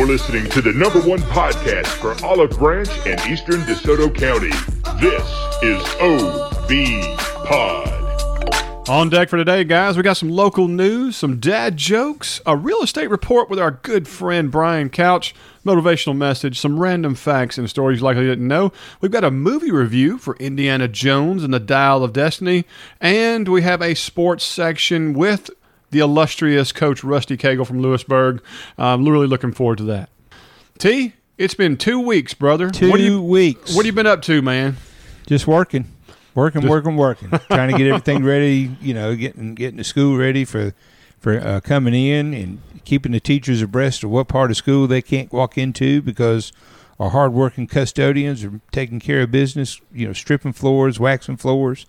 [0.00, 4.48] You're listening to the number one podcast for Olive Branch and Eastern DeSoto County.
[4.98, 5.22] This
[5.62, 8.88] is OB Pod.
[8.88, 12.80] On deck for today, guys, we got some local news, some dad jokes, a real
[12.80, 15.34] estate report with our good friend Brian Couch,
[15.66, 18.72] motivational message, some random facts and stories you likely didn't know.
[19.02, 22.64] We've got a movie review for Indiana Jones and the Dial of Destiny,
[23.02, 25.50] and we have a sports section with
[25.90, 28.42] the illustrious coach Rusty Cagle from Lewisburg.
[28.78, 30.10] I'm really looking forward to that.
[30.78, 32.70] T, it's been two weeks, brother.
[32.70, 33.74] Two what you, weeks.
[33.74, 34.76] What have you been up to, man?
[35.26, 35.90] Just working,
[36.34, 37.28] working, working, working.
[37.50, 38.76] Trying to get everything ready.
[38.80, 40.74] You know, getting getting the school ready for
[41.18, 45.02] for uh, coming in and keeping the teachers abreast of what part of school they
[45.02, 46.52] can't walk into because
[46.98, 49.80] our hardworking custodians are taking care of business.
[49.92, 51.86] You know, stripping floors, waxing floors.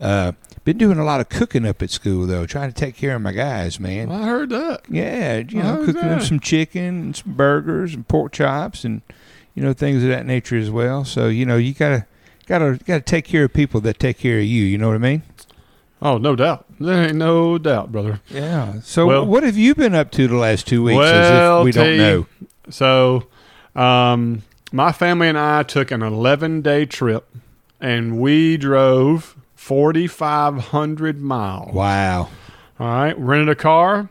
[0.00, 0.32] Uh,
[0.64, 3.22] been doing a lot of cooking up at school though, trying to take care of
[3.22, 4.10] my guys, man.
[4.10, 4.82] I heard that.
[4.88, 9.02] Yeah, you I know, cooking up some chicken and some burgers and pork chops and
[9.54, 11.04] you know things of that nature as well.
[11.04, 12.06] So you know you gotta
[12.46, 14.64] gotta gotta take care of people that take care of you.
[14.64, 15.22] You know what I mean?
[16.02, 16.66] Oh, no doubt.
[16.78, 18.20] There ain't no doubt, brother.
[18.28, 18.80] Yeah.
[18.82, 20.96] So Well- what have you been up to the last two weeks?
[20.98, 22.26] Well, as if we don't know.
[22.68, 23.24] So,
[23.74, 27.26] um, my family and I took an 11 day trip
[27.80, 29.34] and we drove
[29.64, 31.72] 4,500 miles.
[31.72, 32.28] Wow.
[32.78, 33.18] All right.
[33.18, 34.10] Rented a car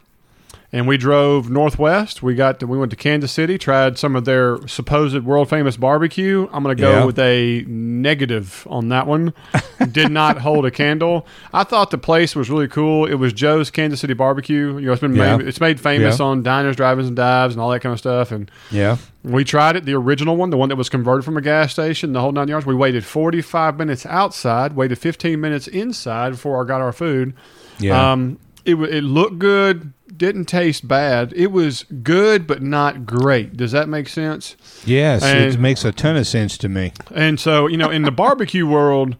[0.74, 2.22] and we drove northwest.
[2.24, 5.78] We got to, we went to Kansas City, tried some of their supposed world famous
[5.78, 6.50] barbecue.
[6.52, 7.06] I'm going to go Yeah.
[7.06, 9.34] with a negative on that one.
[9.92, 11.28] Did not hold a candle.
[11.54, 13.06] I thought the place was really cool.
[13.06, 14.78] It was Joe's Kansas City Barbecue.
[14.80, 15.38] You know, it's been Yeah.
[15.38, 16.26] made, it's made famous Yeah.
[16.26, 18.32] on diners, drive-ins, and dives, and all that kind of stuff.
[18.32, 18.98] And Yeah.
[19.24, 22.14] we tried it, the original one, the one that was converted from a gas station,
[22.14, 22.66] the whole nine yards.
[22.66, 27.34] We waited 45 minutes outside, waited 15 minutes inside before I got our food.
[27.80, 28.12] Yeah.
[28.14, 31.34] Um, it, it looked good, didn't taste bad.
[31.36, 33.58] It was good, but not great.
[33.58, 34.56] Does that make sense?
[34.86, 35.24] yes.
[35.24, 36.94] it makes a ton of sense to me.
[37.14, 39.16] And so, you know, in the barbecue world,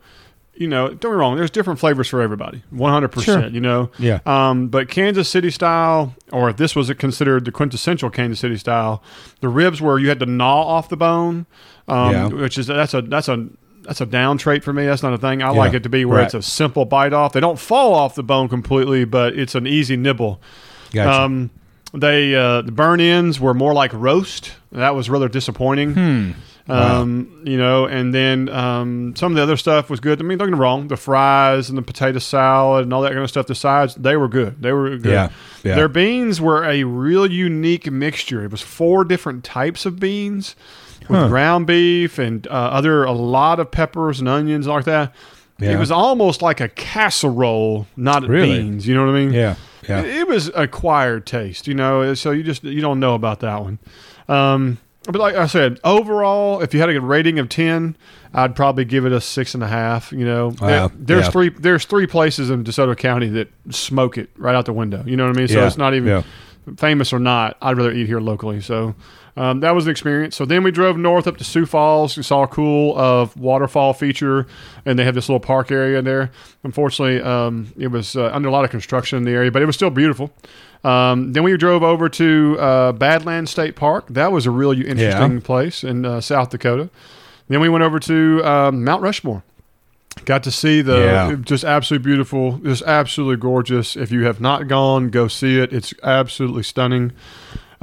[0.56, 3.48] you know, don't get me wrong, there's different flavors for everybody, 100%, Sure.
[3.48, 3.90] you know.
[3.98, 4.20] Yeah.
[4.28, 9.02] Um, but Kansas City style, or if this was considered the quintessential Kansas City style,
[9.42, 11.48] the ribs where you had to gnaw off the bone,
[11.88, 12.28] um, Yeah.
[12.28, 13.48] which is that's a that's a
[13.84, 14.86] that's a down trait for me.
[14.86, 15.42] That's not a thing.
[15.44, 16.26] I like it to be where Right.
[16.26, 17.34] it's a simple bite off.
[17.34, 20.42] They don't fall off the bone completely, but it's an easy nibble.
[20.92, 21.22] Gotcha.
[21.24, 21.50] Um,
[21.94, 24.52] they uh, the burn ends were more like roast.
[24.72, 25.94] That was rather disappointing.
[25.94, 26.32] Hmm.
[26.66, 27.02] Wow.
[27.02, 30.22] Um, you know, and then um, some of the other stuff was good.
[30.22, 33.10] I mean, don't get me wrong, the fries and the potato salad and all that
[33.12, 33.48] kind of stuff.
[33.48, 34.62] The sides, they were good.
[34.62, 35.12] They were good.
[35.12, 35.30] Yeah,
[35.66, 35.76] yeah.
[35.76, 38.46] Their beans were a real unique mixture.
[38.46, 40.56] It was four different types of beans
[41.10, 41.28] with Huh.
[41.28, 45.14] ground beef and uh, other a lot of peppers and onions like that.
[45.60, 45.72] Yeah.
[45.72, 48.60] It was almost like a casserole, not Really?
[48.60, 48.88] beans.
[48.88, 49.34] You know what I mean?
[49.34, 49.52] yeah.
[49.84, 50.02] It, Yeah.
[50.02, 52.14] it was acquired taste, you know.
[52.16, 53.80] So you just you don't know about that one.
[54.30, 57.96] Um, but like I said, overall, if you had a good rating of ten,
[58.34, 60.12] I'd probably give it a six and a half.
[60.14, 60.88] You know, Wow.
[60.88, 61.32] There- there's Yeah.
[61.32, 65.04] three there's three places in DeSoto County that smoke it right out the window.
[65.06, 65.48] You know what I mean?
[65.50, 65.68] So Yeah.
[65.68, 66.24] it's not even
[66.78, 67.58] famous or not.
[67.62, 68.60] I'd rather eat here locally.
[68.62, 68.96] So.
[69.36, 70.36] Um, that was an experience.
[70.36, 72.16] So then we drove north up to Sioux Falls.
[72.16, 74.46] We saw a cool uh, waterfall feature,
[74.86, 76.30] and they have this little park area in there.
[76.64, 79.66] Unfortunately, um, it was uh, under a lot of construction in the area, but it
[79.66, 80.32] was still beautiful.
[80.84, 84.06] Um, then we drove over to uh, Badlands State Park.
[84.10, 86.90] That was a really interesting place in uh, South Dakota.
[87.48, 89.44] Then we went over to um, Mount Rushmore.
[90.26, 91.36] Got to see the Yeah.
[91.42, 93.96] just absolutely beautiful, just absolutely gorgeous.
[93.96, 95.74] If you have not gone, go see it.
[95.74, 97.14] It's absolutely stunning.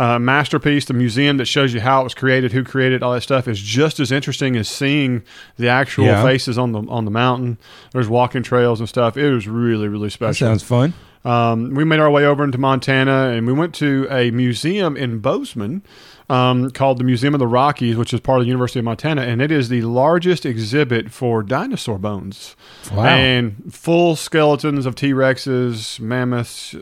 [0.00, 3.20] Uh, masterpiece, the museum that shows you how it was created, who created all that
[3.20, 5.22] stuff is just as interesting as seeing
[5.58, 6.22] the actual Yeah.
[6.22, 7.58] faces on the on the mountain.
[7.92, 9.18] There's walking trails and stuff.
[9.18, 10.46] It was really really That special.
[10.48, 10.94] sounds fun.
[11.22, 15.18] Um, we made our way over into Montana and we went to a museum in
[15.18, 15.82] Bozeman
[16.30, 19.22] um, called the Museum of the Rockies, which is part of the University of Montana,
[19.22, 22.54] and it is the largest exhibit for dinosaur bones.
[22.92, 23.04] Wow.
[23.04, 26.76] And full skeletons of T Rexes, mammoths,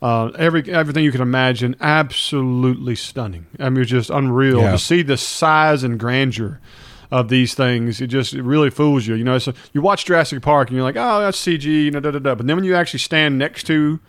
[0.00, 1.76] uh, every everything you can imagine.
[1.80, 3.46] Absolutely stunning.
[3.60, 4.72] I mean, it was just unreal Yeah.
[4.72, 6.60] to see the size and grandeur
[7.10, 8.00] of these things.
[8.00, 9.14] It just it really fools you.
[9.14, 12.00] You know, so you watch Jurassic Park and you're like, oh, that's CG, you know,
[12.00, 12.34] da da da.
[12.34, 14.00] But then when you actually stand next to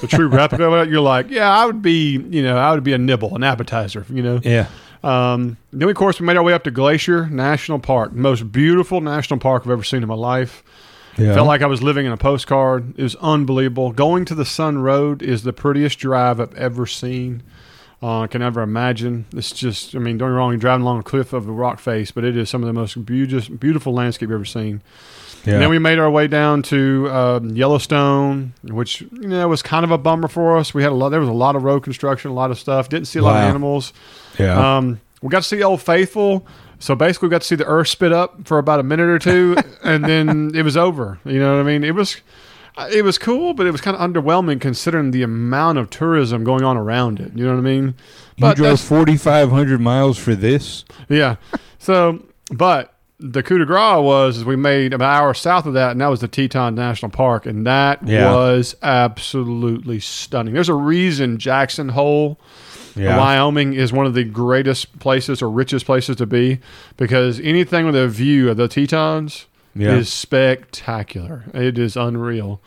[0.00, 2.84] the true replica of it, you're like, yeah, I would be, you know, I would
[2.84, 4.40] be a nibble, an appetizer, you know.
[4.42, 4.66] Yeah.
[5.02, 9.00] Um, then, of course, we made our way up to Glacier National Park, most beautiful
[9.00, 10.62] national park I've ever seen in my life.
[11.16, 11.34] Yeah.
[11.34, 12.98] Felt like I was living in a postcard.
[12.98, 13.92] It was unbelievable.
[13.92, 17.42] Going to the Sun Road is the prettiest drive I've ever seen.
[18.02, 19.26] Uh, I can never imagine.
[19.34, 21.52] It's just, I mean, don't get me wrong, you're driving along a cliff of a
[21.52, 24.80] rock face, but it is some of the most beautiful, beautiful landscape you've ever seen.
[25.44, 25.54] Yeah.
[25.54, 29.84] And then we made our way down to um, Yellowstone, which you know was kind
[29.84, 30.74] of a bummer for us.
[30.74, 31.10] We had a lot.
[31.10, 32.88] There was a lot of road construction, a lot of stuff.
[32.88, 33.92] Didn't see a lot of animals.
[34.38, 34.76] yeah.
[34.76, 36.46] Um, we got to see Old Faithful.
[36.78, 39.18] So basically, we got to see the Earth spit up for about a minute or
[39.18, 41.18] two, and then it was over.
[41.24, 41.84] You know what I mean?
[41.84, 42.16] It was,
[42.76, 46.42] uh, it was cool, but it was kind of underwhelming considering the amount of tourism
[46.42, 47.36] going on around it.
[47.36, 47.84] You know what I mean?
[48.36, 50.86] you but drove 4,500 miles for this?
[51.10, 51.36] Yeah.
[51.78, 55.74] So, but the coup de grace was is we made about an hour south of
[55.74, 58.32] that, and that was the Teton National Park, and that Yeah.
[58.34, 60.54] was absolutely stunning.
[60.54, 62.38] There's a reason Jackson Hole,
[62.96, 63.18] Yeah.
[63.18, 66.58] Wyoming, is one of the greatest places or richest places to be
[66.96, 69.46] because anything with a view of the Tetons
[69.76, 69.92] Yeah.
[69.96, 71.44] is spectacular.
[71.54, 72.60] It is unreal.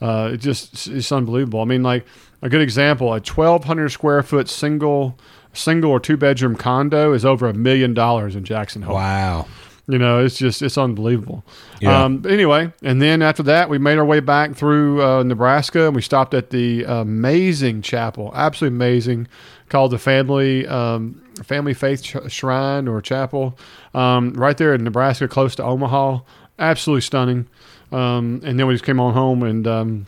[0.00, 1.60] Uh, it just it's unbelievable.
[1.60, 2.04] I mean, like
[2.42, 5.18] a good example, a 1,200 square foot single
[5.52, 8.94] single or two bedroom condo is over a million dollars in Jackson Hole.
[8.94, 9.46] Wow.
[9.90, 11.44] You know, it's just it's unbelievable.
[11.80, 12.04] Yeah.
[12.04, 15.96] Um, anyway, and then after that, we made our way back through uh, Nebraska, and
[15.96, 19.28] we stopped at the amazing chapel, absolutely amazing,
[19.70, 23.58] called the Family um, Family Faith Sh- Shrine or Chapel,
[23.94, 26.18] um, right there in Nebraska, close to Omaha.
[26.58, 27.46] Absolutely stunning.
[27.90, 30.06] Um, and then we just came on home and um,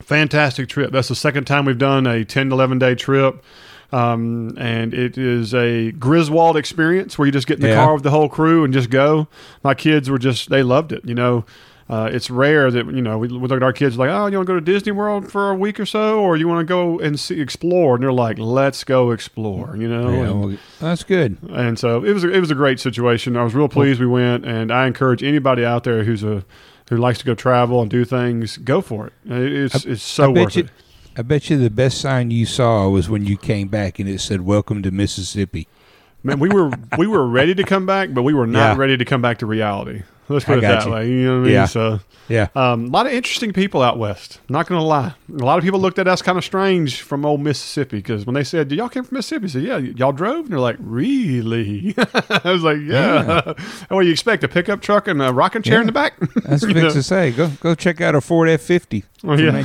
[0.00, 0.92] fantastic trip.
[0.92, 3.44] That's the second time we've done a 10 to 11 day trip.
[3.92, 7.74] Um, and it is a Griswold experience where you just get in the Yeah.
[7.84, 9.26] car with the whole crew and just go.
[9.64, 11.04] My kids were just, they loved it.
[11.04, 11.44] You know,
[11.88, 14.36] uh, it's rare that, you know, we, we look at our kids like, oh, you
[14.36, 16.64] want to go to Disney World for a week or so, or you want to
[16.64, 17.96] go and see, explore.
[17.96, 20.08] And they're like, let's go explore, you know?
[20.10, 21.36] Yeah, And- well, that's good.
[21.50, 23.36] and so it was a, it was a great situation.
[23.36, 26.44] I was real pleased we went, and I encourage anybody out there who's a
[26.90, 29.12] who likes to go travel and do things, go for it.
[29.26, 30.70] It's it's so worth you, it.
[31.16, 34.20] I bet you the best sign you saw was when you came back and it
[34.20, 35.66] said "Welcome to Mississippi."
[36.22, 38.76] Man, we were we were ready to come back, but we were not Yeah.
[38.80, 40.02] ready to come back to reality.
[40.28, 40.92] Let's I put it that you.
[40.92, 41.08] way.
[41.10, 41.52] You know what I mean?
[41.54, 41.64] Yeah.
[41.64, 42.46] So Yeah.
[42.54, 44.38] um, a lot of interesting people out west.
[44.48, 47.26] Not going to lie, a lot of people looked at us kind of strange from
[47.26, 50.12] old Mississippi because when they said, "Do y'all came from Mississippi?" I said, "Yeah." Y'all
[50.12, 51.94] drove, and they're like, "Really?"
[52.44, 53.58] I was like, "Yeah." and
[53.88, 54.44] what do you expect?
[54.44, 56.14] A pickup truck and a rocking chair in the back?
[56.44, 57.32] That's what I to say.
[57.32, 59.04] Go go check out a Ford F fifty.
[59.24, 59.64] Oh, yeah.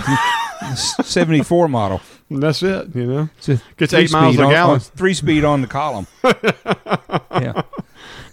[0.73, 2.01] Seventy four model.
[2.29, 2.95] And that's it.
[2.95, 3.29] You know.
[3.37, 4.73] It's Gets eight miles a on- gallon.
[4.75, 6.07] on- three speed on the column.
[6.23, 7.61] yeah.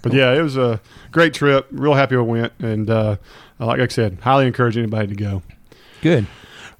[0.02, 0.80] But yeah, it was a
[1.12, 1.66] great trip.
[1.70, 3.16] Real happy we went, and uh,
[3.58, 5.42] like I said, highly encourage anybody to go.
[6.00, 6.26] Good.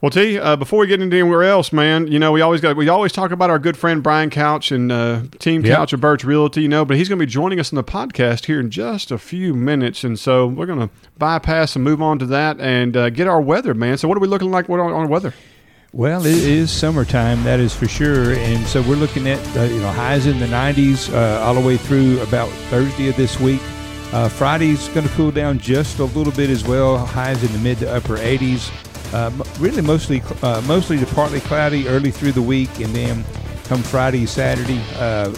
[0.02, 2.74] Well, T, uh, before we get into anywhere else, man, you know we always got
[2.76, 5.76] we always talk about our good friend Brian Couch and uh, Team Yep.
[5.76, 7.84] Couch of Birch Realty, you know, but he's going to be joining us on the
[7.84, 12.02] podcast here in just a few minutes, and so we're going to bypass and move
[12.02, 13.96] on to that and uh, get our weather, man.
[13.96, 14.68] So, what are we looking like?
[14.68, 15.34] What on, on weather?
[15.92, 19.78] Well, it is summertime, that is for sure, and so we're looking at uh, you
[19.80, 23.60] know highs in the 90s uh, all the way through about Thursday of this week.
[24.12, 26.98] Uh, Friday's going to cool down just a little bit as well.
[26.98, 28.68] Highs in the mid to upper 80s.
[29.12, 33.24] Uh, really, mostly uh, mostly to partly cloudy early through the week, and then
[33.64, 35.30] come Friday, Saturday, uh,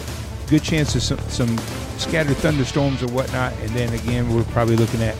[0.47, 1.57] good chance of some, some
[1.97, 5.15] scattered thunderstorms or whatnot, and then again we're probably looking at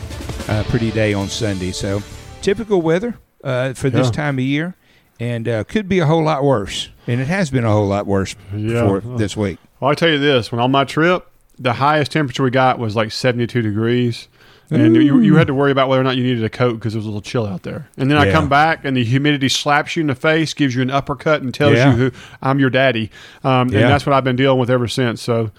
[0.48, 1.70] a pretty day on Sunday.
[1.72, 2.02] So
[2.42, 4.12] typical weather uh, for this Yeah.
[4.12, 4.74] time of year,
[5.20, 8.06] and uh, could be a whole lot worse, and it has been a whole lot
[8.06, 8.86] worse Yeah.
[8.86, 9.58] for this week.
[9.80, 11.26] Well, I tell you this: when on my trip,
[11.58, 14.28] the highest temperature we got was like seventy-two degrees,
[14.70, 16.94] and you, you had to worry about whether or not you needed a coat because
[16.94, 17.88] it was a little chill out there.
[17.96, 20.82] And then I come back, and the humidity slaps you in the face, gives you
[20.82, 21.90] an uppercut, and tells Yeah.
[21.92, 23.10] you who I'm your daddy.
[23.44, 23.80] Um, Yeah.
[23.80, 25.22] And that's what I've been dealing with ever since.
[25.22, 25.50] So.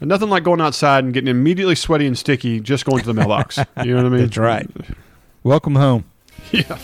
[0.00, 3.58] Nothing like going outside and getting immediately sweaty and sticky just going to the mailbox.
[3.84, 4.20] You know what I mean?
[4.22, 4.68] That's right.
[5.44, 6.04] Welcome home.
[6.52, 6.78] Yeah.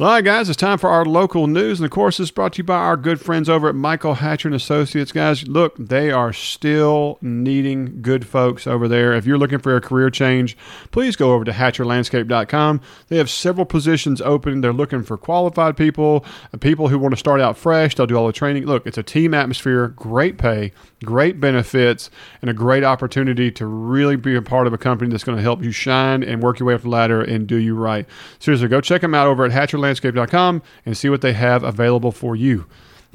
[0.00, 2.58] All right, guys, it's time for our local news, and of course, it's brought to
[2.58, 5.10] you by our good friends over at Michael Hatcher and Associates.
[5.10, 9.12] Guys, look, they are still needing good folks over there.
[9.12, 10.56] If you're looking for a career change,
[10.92, 12.80] please go over to HatcherLandscape.com.
[13.08, 14.60] They have several positions open.
[14.60, 17.96] They're looking for qualified people, uh, people who want to start out fresh.
[17.96, 18.66] They'll do all the training.
[18.66, 20.70] Look, it's a team atmosphere, great pay,
[21.04, 22.10] great benefits,
[22.42, 25.42] and a great opportunity to really be a part of a company that's going to
[25.42, 28.06] help you shine and work your way up the ladder and do you right.
[28.38, 32.34] Seriously, go check them out over at HatcherLandscape.com and see what they have available for
[32.34, 32.66] you.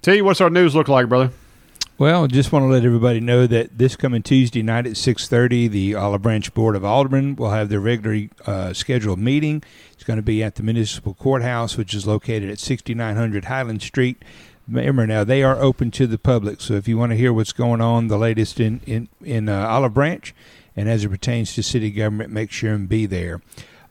[0.02, 1.32] Tell you what's our news look like, brother?
[2.00, 5.94] Well, just want to let everybody know that this coming Tuesday night at 6:30, the
[5.94, 9.64] Olive Branch Board of Aldermen will have their regularly uh, scheduled meeting.
[9.94, 14.22] It's going to be at the Municipal Courthouse, which is located at 6900 Highland Street.
[14.68, 16.62] Remember now, they are open to the public.
[16.62, 19.68] So if you want to hear what's going on, the latest in in in uh,
[19.68, 20.34] Olive Branch,
[20.76, 23.42] and as it pertains to city government, make sure and be there.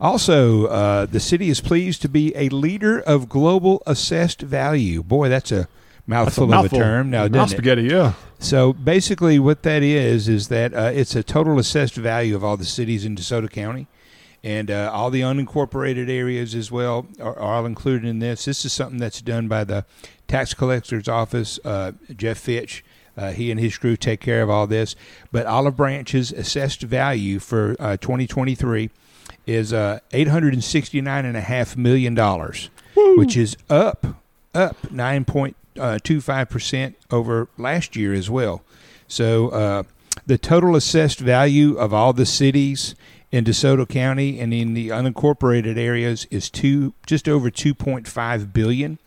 [0.00, 5.02] Also, uh, the city is pleased to be a leader of global assessed value.
[5.02, 5.69] Boy, that's a
[6.09, 6.79] mouthful, Mouthful.
[6.79, 7.59] of a term now, Mouth doesn't it?
[7.59, 8.14] spaghetti, yeah.
[8.41, 12.57] So basically, what that is is that uh, it's a total assessed value of all
[12.57, 13.87] the cities in DeSoto County,
[14.45, 18.45] and uh, all the unincorporated areas as well are, are all included in this.
[18.45, 19.85] This is something that's done by the
[20.27, 21.61] tax collector's office.
[21.65, 22.85] Uh, Jeff Fitch,
[23.17, 24.97] uh, he and his crew take care of all this.
[25.31, 28.91] But Olive Branch's assessed value for uh, 2023
[29.47, 34.07] is uh, 869 and a half million dollars, which is up
[34.55, 38.63] up 9.25 percent over last year as well.
[39.09, 39.83] So uh,
[40.27, 42.95] the total assessed value of all the cities
[43.33, 48.99] in DeSoto County and in the unincorporated areas is two just over 2.5 billion.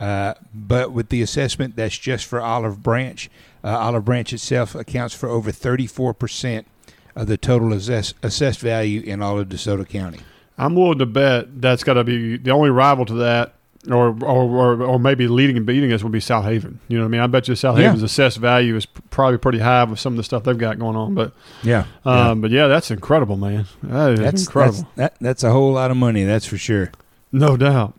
[0.00, 3.30] Uh, but with the assessment that's just for Olive Branch,
[3.62, 6.66] uh, Olive Branch itself accounts for over 34 percent
[7.14, 10.20] of the total assess- assessed value in all of DeSoto County.
[10.56, 13.54] I'm willing to bet that's got to be the only rival to that,
[13.88, 16.76] or, or or or maybe leading and beating us would be Southaven.
[16.88, 17.20] You know what I mean?
[17.22, 17.84] I bet you South Yeah.
[17.86, 20.96] Haven's assessed value is probably pretty high with some of the stuff they've got going
[20.96, 21.14] on.
[21.14, 21.32] But
[21.62, 23.66] Yeah, um, but yeah, that's incredible, man.
[23.82, 26.24] That that's incredible, That's, that, that's a whole lot of money.
[26.24, 26.92] That's for sure.
[27.32, 27.94] no doubt.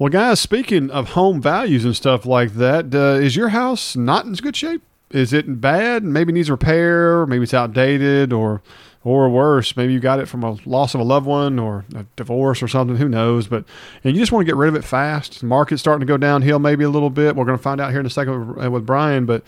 [0.00, 4.26] Well, guys, speaking of home values and stuff like that, uh, is your house not
[4.26, 4.82] in good shape?
[5.10, 6.04] Is it in bad?
[6.04, 7.26] Maybe needs repair.
[7.26, 8.62] Maybe it's outdated, or
[9.04, 12.04] or worse, maybe you got it from a loss of a loved one or a
[12.16, 12.96] divorce or something.
[12.96, 13.46] Who knows?
[13.46, 13.64] But
[14.04, 15.40] and you just want to get rid of it fast.
[15.40, 17.36] The market's starting to go downhill, maybe a little bit.
[17.36, 19.24] We're going to find out here in a second with, uh, with Brian.
[19.26, 19.44] But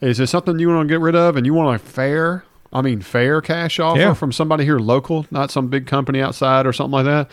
[0.00, 2.44] is it something you want to get rid of, and you want a fair?
[2.72, 4.14] I mean, fair cash offer Yeah.
[4.14, 7.30] from somebody here local, not some big company outside or something like that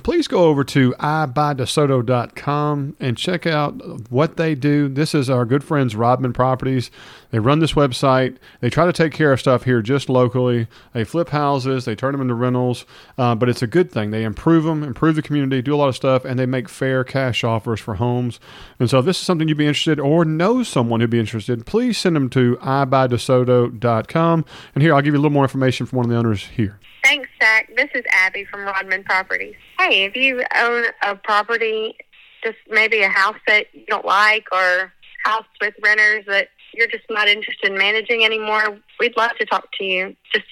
[0.00, 4.88] please go over to iBuyDeSoto.com and check out what they do.
[4.88, 6.90] This is our good friends Rodman Properties.
[7.30, 8.36] They run this website.
[8.60, 10.68] They try to take care of stuff here just locally.
[10.92, 12.84] They flip houses, they turn them into rentals,
[13.18, 14.10] uh, but it's a good thing.
[14.10, 17.04] They improve them, improve the community, do a lot of stuff, and they make fair
[17.04, 18.40] cash offers for homes.
[18.78, 21.66] And so, if this is something you'd be interested or know someone who'd be interested,
[21.66, 24.44] please send them to iBuyDeSoto.com.
[24.74, 26.78] And here, I'll give you a little more information from one of the owners here.
[27.12, 27.68] Thanks, Zach.
[27.76, 29.54] This is Abby from Rodman Properties.
[29.78, 31.94] Hey, if you own a property,
[32.42, 34.90] just maybe a house that you don't like or
[35.22, 39.68] house with renters that you're just not interested in managing anymore, we'd love to talk
[39.76, 40.16] to you.
[40.32, 40.46] Just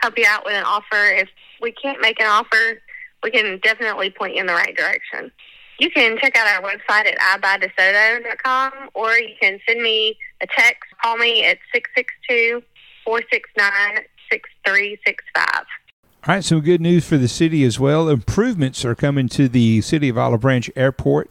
[0.00, 1.10] help you out with an offer.
[1.10, 1.28] If
[1.60, 2.80] we can't make an offer,
[3.22, 5.30] we can definitely point you in the right direction.
[5.78, 10.84] You can check out our website at iBuyDeSoto.com or you can send me a text.
[11.02, 12.62] Call me at 662
[13.04, 15.66] 469 6365.
[16.28, 18.10] All right, some good news for the city as well.
[18.10, 21.30] Improvements are coming to the city of Olive Branch Airport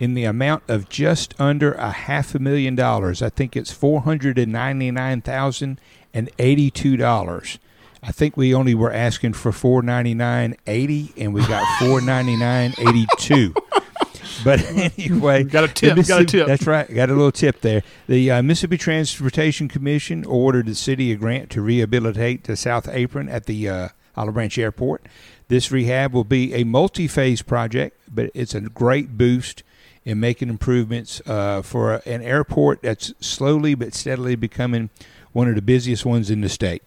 [0.00, 3.22] in the amount of just under a half a million dollars.
[3.22, 5.80] I think it's four hundred and ninety nine thousand
[6.12, 7.60] and eighty two dollars.
[8.02, 12.00] I think we only were asking for four ninety nine eighty, and we got four
[12.00, 13.54] ninety nine eighty two.
[14.42, 14.60] But
[14.98, 16.48] anyway, Got a tip, got a tip.
[16.48, 16.92] That's right.
[16.92, 17.84] Got a little tip there.
[18.08, 23.28] The uh, Mississippi Transportation Commission ordered the city a grant to rehabilitate the South Apron
[23.28, 25.06] at the uh, Olive Branch Airport.
[25.48, 29.62] This rehab will be a multi-phase project, but it's a great boost
[30.04, 34.90] in making improvements uh, for an airport that's slowly but steadily becoming
[35.32, 36.82] one of the busiest ones in the state.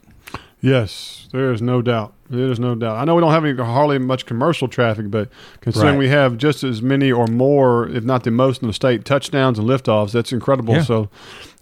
[0.61, 2.13] Yes, there is no doubt.
[2.27, 2.95] There is no doubt.
[2.97, 5.29] I know we don't have any hardly much commercial traffic, but
[5.61, 5.99] considering Right.
[5.99, 9.59] we have just as many or more, if not the most in the state, touchdowns
[9.59, 10.73] and liftoffs, that's incredible.
[10.73, 10.81] Yeah.
[10.81, 11.09] So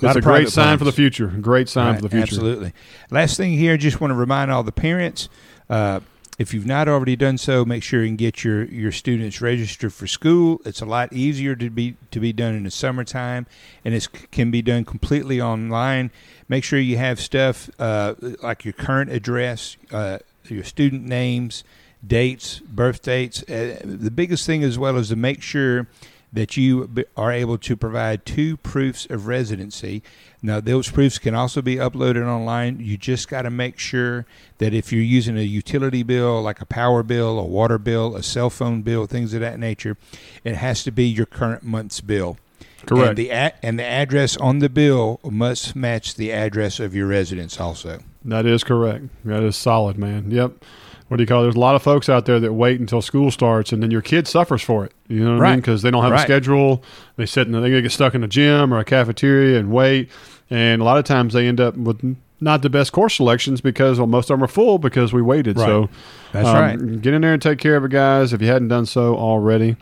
[0.02, 1.28] Lot it's a great sign for the future.
[1.28, 2.24] Great sign Right, for the future.
[2.36, 2.74] Absolutely.
[3.12, 5.28] Last thing here, just want to remind all the parents.
[5.70, 6.00] Uh,
[6.40, 10.08] if you've not already done so, make sure you get your, your students registered for
[10.08, 10.62] school.
[10.66, 13.46] It's a lot easier to be to be done in the summertime,
[13.86, 16.10] and it can be done completely online.
[16.50, 21.64] Make sure you have stuff uh, like your current address, uh, your student names,
[22.06, 23.44] dates, birth dates.
[23.44, 25.88] Uh, the biggest thing as well is to make sure
[26.34, 30.02] that you are able to provide two proofs of residency.
[30.42, 32.80] Now, those proofs can also be uploaded online.
[32.80, 34.26] You just got to make sure
[34.58, 38.24] that if you're using a utility bill, like a power bill, a water bill, a
[38.24, 39.96] cell phone bill, things of that nature,
[40.44, 42.38] it has to be your current month's bill.
[42.86, 43.10] Correct.
[43.10, 47.60] And the, and the address on the bill must match the address of your residence
[47.60, 48.00] also.
[48.26, 49.06] That is correct.
[49.24, 50.32] That is solid, man.
[50.32, 50.66] Yep.
[51.08, 51.44] What do you call it?
[51.44, 54.02] There's a lot of folks out there that wait until school starts, and then your
[54.02, 54.94] kid suffers for it.
[55.08, 55.60] You know what I mean?
[55.60, 56.84] Because they don't have a schedule.
[57.18, 60.10] They sit and they get stuck in a gym or a cafeteria and wait,
[60.50, 63.98] and a lot of times they end up with not the best course selections because
[63.98, 65.58] well, most of them are full because we waited.
[65.58, 65.66] Right.
[65.66, 65.90] So
[66.32, 67.02] That's um, right.
[67.02, 69.78] Get in there and take care of it, guys, if you hadn't done so already.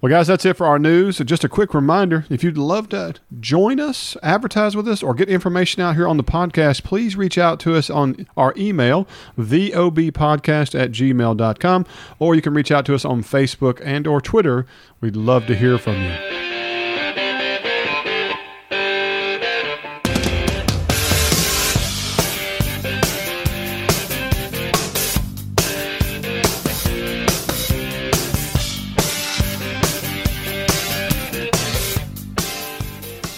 [0.00, 1.18] Well, guys, that's it for our news.
[1.18, 5.14] So just a quick reminder if you'd love to join us, advertise with us, or
[5.14, 9.06] get information out here on the podcast, please reach out to us on our email,
[9.38, 11.86] theobpodcast at gmail.com,
[12.18, 14.66] or you can reach out to us on Facebook and or Twitter.
[15.00, 16.49] We'd love to hear from you.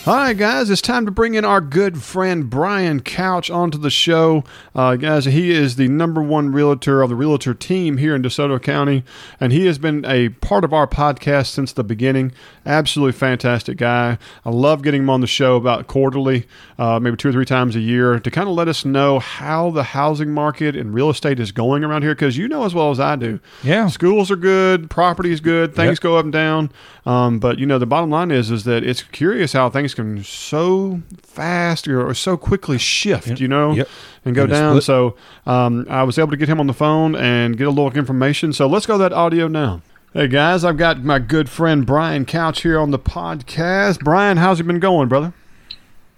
[0.05, 3.89] All right, guys, it's time to bring in our good friend Brian Couch onto the
[3.89, 4.43] show.
[4.75, 8.61] Uh, guys, he is the number one realtor of the realtor team here in DeSoto
[8.61, 9.05] County,
[9.39, 12.33] and he has been a part of our podcast since the beginning.
[12.67, 14.19] Absolutely fantastic guy.
[14.45, 16.49] I love getting him on the show about quarterly,
[16.81, 19.71] uh, maybe two or three times a year, to kind of let us know how
[19.71, 22.91] the housing market and real estate is going around here, because you know as well
[22.91, 23.39] as I do.
[23.63, 23.87] Yeah.
[23.87, 26.01] Schools are good, property is good, things Yep.
[26.01, 26.73] go up and down.
[27.07, 30.23] Um, but you know, the bottom line is is that it's curious how things can
[30.25, 33.89] so fast or, or so quickly shift, you know, Yep.
[34.25, 34.73] and go In a down.
[34.75, 34.85] split.
[34.85, 37.91] So um, I was able to get him on the phone and get a little
[37.93, 38.53] information.
[38.53, 39.83] So let's go to that audio now.
[40.15, 44.01] Hey guys, I've got my good friend Brian Couch here on the podcast.
[44.01, 45.33] Brian, how's it been going, brother?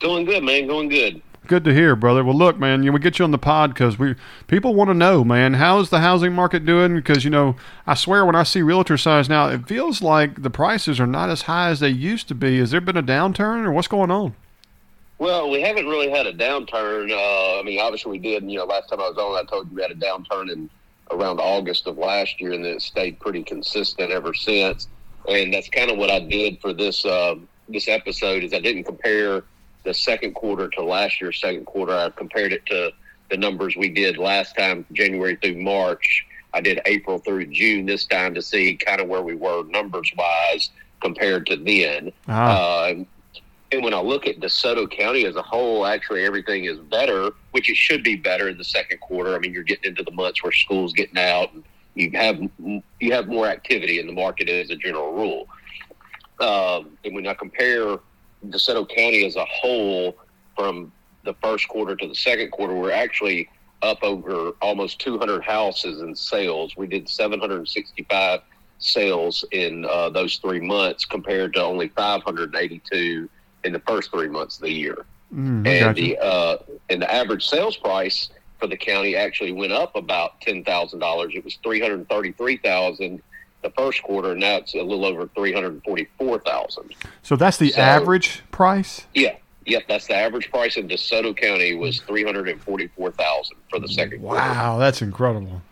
[0.01, 0.67] Going good, man.
[0.67, 1.23] Going good.
[1.47, 2.25] Good to hear, brother.
[2.25, 4.15] Well, look, man, you know, we get you on the pod because we
[4.47, 6.95] people want to know, man, how is the housing market doing?
[6.95, 10.49] Because you know, I swear, when I see realtor signs now, it feels like the
[10.49, 12.59] prices are not as high as they used to be.
[12.61, 14.35] Has there been a downturn, or what's going on?
[15.19, 17.11] Well, we haven't really had a downturn.
[17.11, 18.51] Uh, I mean, obviously we did.
[18.51, 20.71] You know, last time I was on, I told you we had a downturn in
[21.11, 24.89] around August of last year, and it stayed pretty consistent ever since.
[25.29, 27.35] And that's kind of what I did for this uh,
[27.69, 28.45] this episode.
[28.45, 29.45] Is I didn't compare
[29.85, 31.95] the second quarter to last year's second quarter.
[31.95, 32.93] I compared it to
[33.31, 36.27] the numbers we did last time, January through March.
[36.53, 40.11] I did April through June this time to see kind of where we were numbers
[40.17, 42.13] wise compared to then.
[42.29, 42.87] Ah.
[42.87, 43.05] Uh,
[43.73, 47.69] and when I look at DeSoto County as a whole, actually everything is better, which
[47.69, 49.35] it should be better in the second quarter.
[49.35, 51.65] I mean, you're getting into the months where school's getting out, and
[51.97, 52.41] you have
[53.01, 55.49] you have more activity in the market as a general rule.
[56.41, 57.99] Um, and when I compare
[58.51, 60.17] DeSoto County as a whole
[60.57, 60.93] from
[61.25, 63.49] the first quarter to the second quarter, we're actually
[63.83, 66.77] up over almost 200 houses in sales.
[66.77, 68.41] We did 765
[68.79, 73.29] sales in uh, those three months compared to only 582
[73.65, 75.07] in the first three months of the year.
[75.35, 76.59] Mm, And the uh,
[76.91, 78.31] and the average sales price
[78.61, 81.33] for the county actually went up about ten thousand dollars.
[81.35, 83.21] It was three hundred thirty three thousand
[83.65, 86.95] the first quarter, and now it's a little over three hundred forty four thousand.
[87.23, 89.07] So that's the so- average price.
[89.15, 93.11] Yeah, yep, that's the average price in DeSoto County was three hundred and forty four
[93.11, 94.39] thousand for the second quarter.
[94.39, 95.63] Wow, that's incredible.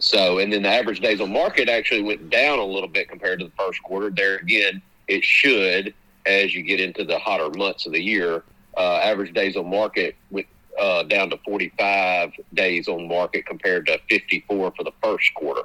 [0.00, 3.40] So, and then the average days on market actually went down a little bit compared
[3.40, 4.10] to the first quarter.
[4.10, 5.94] There again, it should
[6.26, 8.42] as you get into the hotter months of the year.
[8.76, 10.46] Uh, average days on market went
[10.78, 15.62] uh, down to 45 days on market compared to 54 for the first quarter.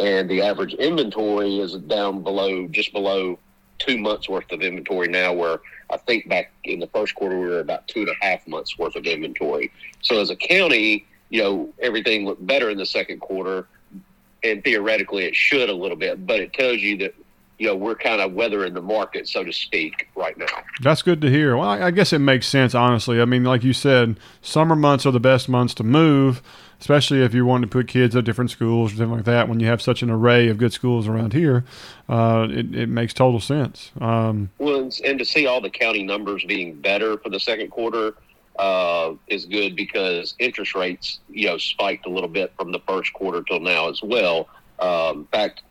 [0.00, 3.38] And the average inventory is down below, just below
[3.78, 7.46] two months worth of inventory now, where I think back in the first quarter we
[7.46, 9.70] were about two and a half months worth of inventory.
[10.02, 13.66] So as a county, you know, everything looked better in the second quarter,
[14.42, 17.14] and theoretically it should a little bit, but it tells you that
[17.58, 20.46] you know we're kind of weathering the market, so to speak, right now.
[20.82, 21.56] That's good to hear.
[21.56, 23.20] Well, I guess it makes sense, honestly.
[23.20, 26.42] I mean, like you said, summer months are the best months to move,
[26.80, 29.48] especially if you want to put kids at different schools or something like that.
[29.48, 31.64] When you have such an array of good schools around here,
[32.08, 33.92] uh, it, it makes total sense.
[34.00, 38.14] Um, Well, and, to see all the county numbers being better for the second quarter
[38.58, 43.12] uh, is good because interest rates, you know, spiked a little bit from the first
[43.12, 44.48] quarter till now as well.
[44.78, 45.62] Um, in fact,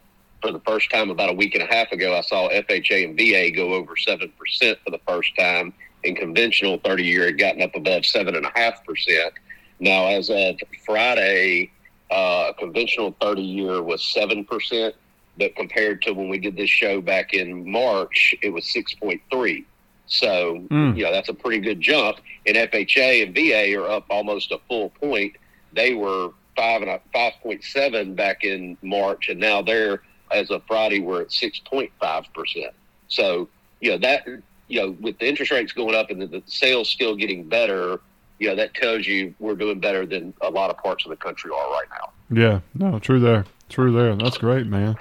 [0.41, 3.17] for the first time about a week and a half ago, I saw FHA and
[3.17, 5.73] VA go over seven percent for the first time.
[6.03, 9.33] And conventional thirty year had gotten up above seven and a half percent.
[9.79, 10.55] Now, as of
[10.85, 11.71] Friday,
[12.11, 14.95] uh, a conventional thirty year was seven percent
[15.37, 19.65] but compared to when we did this show back in March, it was 6.3.
[20.05, 20.97] So, Mm.
[20.97, 22.19] you know, that's a pretty good jump.
[22.45, 25.33] And FHA and VA are up almost a full point.
[25.71, 30.99] They were five and a, 5.7 back in March, and now they're, as of Friday,
[30.99, 32.69] we're at 6.5%.
[33.07, 33.49] So,
[33.81, 34.27] you know, that,
[34.67, 38.01] you know, with the interest rates going up and the, the sales still getting better,
[38.43, 41.15] you know, that tells you we're doing better than a lot of parts of the
[41.15, 42.11] country are right now.
[42.29, 43.45] yeah, no, true there.
[43.69, 44.17] True there.
[44.17, 44.97] That's great, man.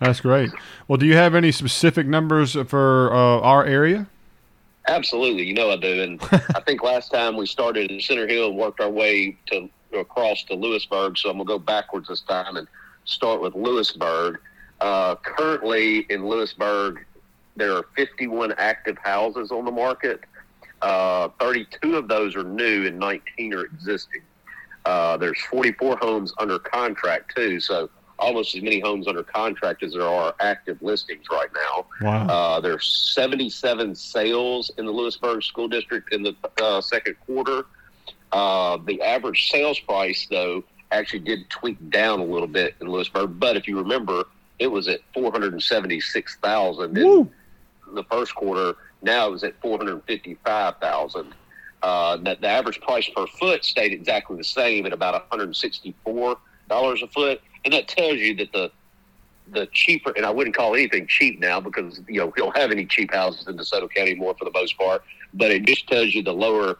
[0.00, 0.50] That's great.
[0.88, 4.06] Well, do you have any specific numbers for uh, our area?
[4.88, 6.22] Absolutely, you know I do, and
[6.54, 10.42] I think last time we started in Center Hill and worked our way to across
[10.44, 11.18] to Lewisburg.
[11.18, 12.66] So I'm gonna go backwards this time and
[13.04, 14.38] start with Lewisburg.
[14.80, 17.04] Uh, currently in Lewisburg,
[17.56, 20.24] there are 51 active houses on the market.
[20.86, 24.22] Uh, 32 of those are new and 19 are existing.
[24.84, 29.94] Uh, there's 44 homes under contract too, so almost as many homes under contract as
[29.94, 31.86] there are active listings right now.
[32.02, 32.26] Wow.
[32.28, 37.66] Uh, there's 77 sales in the Lewisburg School District in the uh, second quarter.
[38.30, 43.40] Uh, the average sales price, though, actually did tweak down a little bit in Lewisburg.
[43.40, 44.22] But if you remember,
[44.60, 47.28] it was at 476,000 in
[47.92, 48.76] the first quarter.
[49.06, 51.34] Now it was at 455,000.
[51.82, 56.36] Uh, that the average price per foot stayed exactly the same at about 164
[56.68, 58.70] dollars a foot, and that tells you that the
[59.52, 62.72] the cheaper, and I wouldn't call anything cheap now because you know we don't have
[62.72, 65.02] any cheap houses in DeSoto County more for the most part.
[65.34, 66.78] But it just tells you the lower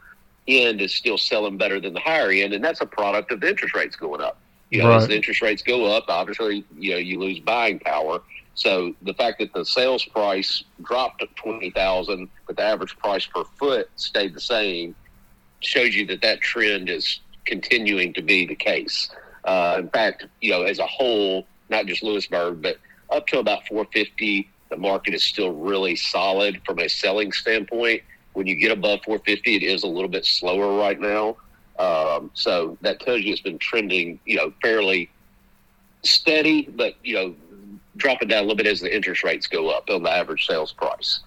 [0.48, 3.48] end is still selling better than the higher end, and that's a product of the
[3.48, 4.38] interest rates going up.
[4.70, 8.20] You know, as the interest rates go up, obviously, you know, you lose buying power.
[8.56, 13.26] So the fact that the sales price dropped to twenty thousand, but the average price
[13.26, 14.94] per foot stayed the same,
[15.60, 19.10] shows you that that trend is continuing to be the case.
[19.44, 22.78] Uh, in fact, you know, as a whole, not just Lewisburg, but
[23.10, 28.02] up to about 450, the market is still really solid from a selling standpoint.
[28.32, 31.36] When you get above 450, it is a little bit slower right now.
[31.78, 35.10] Um, so that tells you it's been trending, you know, fairly
[36.02, 37.34] steady, but you know,
[37.96, 40.72] dropping down a little bit as the interest rates go up on the average sales
[40.72, 41.20] price.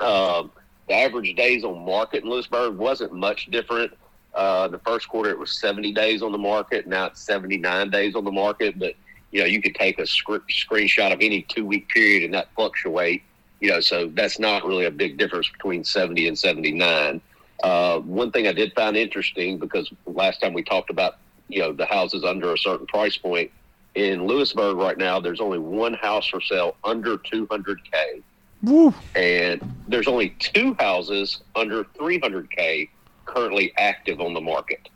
[0.00, 0.50] Um,
[0.88, 3.92] the average days on market in Lewisburg wasn't much different.
[4.34, 6.86] Uh, the first quarter it was 70 days on the market.
[6.86, 8.78] Now it's 79 days on the market.
[8.78, 8.94] But
[9.32, 12.48] you know, you could take a sc- screenshot of any two week period and that
[12.54, 13.22] fluctuate.
[13.60, 17.20] You know, so that's not really a big difference between 70 and 79.
[17.62, 21.16] Uh, one thing I did find interesting because last time we talked about
[21.48, 23.50] you know the houses under a certain price point
[23.96, 28.22] in Lewisburg right now, there's only one house for sale under 200k
[28.62, 28.94] Woo.
[29.14, 32.88] and there's only two houses under 300k
[33.24, 34.88] currently active on the market.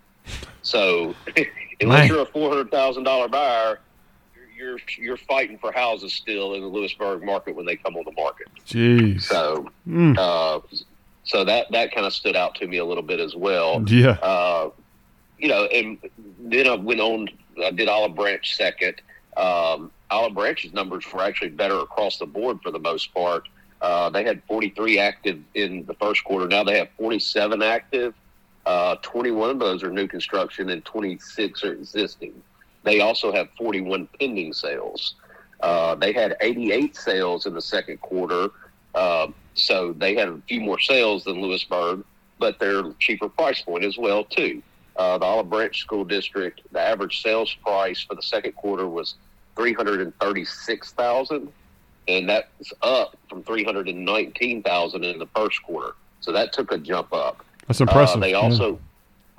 [0.63, 1.15] So,
[1.81, 3.81] unless you're a four hundred thousand dollar buyer,
[4.35, 8.05] you're, you're you're fighting for houses still in the Lewisburg market when they come on
[8.05, 8.47] the market.
[8.67, 9.23] Jeez.
[9.23, 10.17] So, Mm.
[10.19, 10.61] uh,
[11.25, 14.11] so that that kind of stood out to me a little bit as well Yeah.
[14.23, 14.71] uh,
[15.39, 15.99] you know, and
[16.39, 17.29] then I went on.
[17.65, 19.01] I did Olive Branch second.
[19.37, 23.49] Um, Olive Branch's numbers were actually better across the board for the most part.
[23.81, 26.47] Uh, they had 43 active in the first quarter.
[26.47, 28.15] Now they have 47 active.
[28.67, 32.43] Uh, 21 of those are new construction, and 26 are existing.
[32.83, 35.15] They also have 41 pending sales.
[35.61, 38.49] Uh, they had 88 sales in the second quarter,
[38.95, 42.05] uh, so they had a few more sales than Lewisburg,
[42.39, 44.63] but they're cheaper price point as well too.
[45.01, 49.15] Uh, the Olive Branch School District, the average sales price for the second quarter was
[49.57, 51.51] three hundred and thirty-six thousand,
[52.07, 55.95] and that's up from three hundred and nineteen thousand in the first quarter.
[56.21, 57.43] So that took a jump up.
[57.67, 58.19] That's impressive.
[58.19, 58.41] Uh, they Yeah.
[58.41, 58.79] also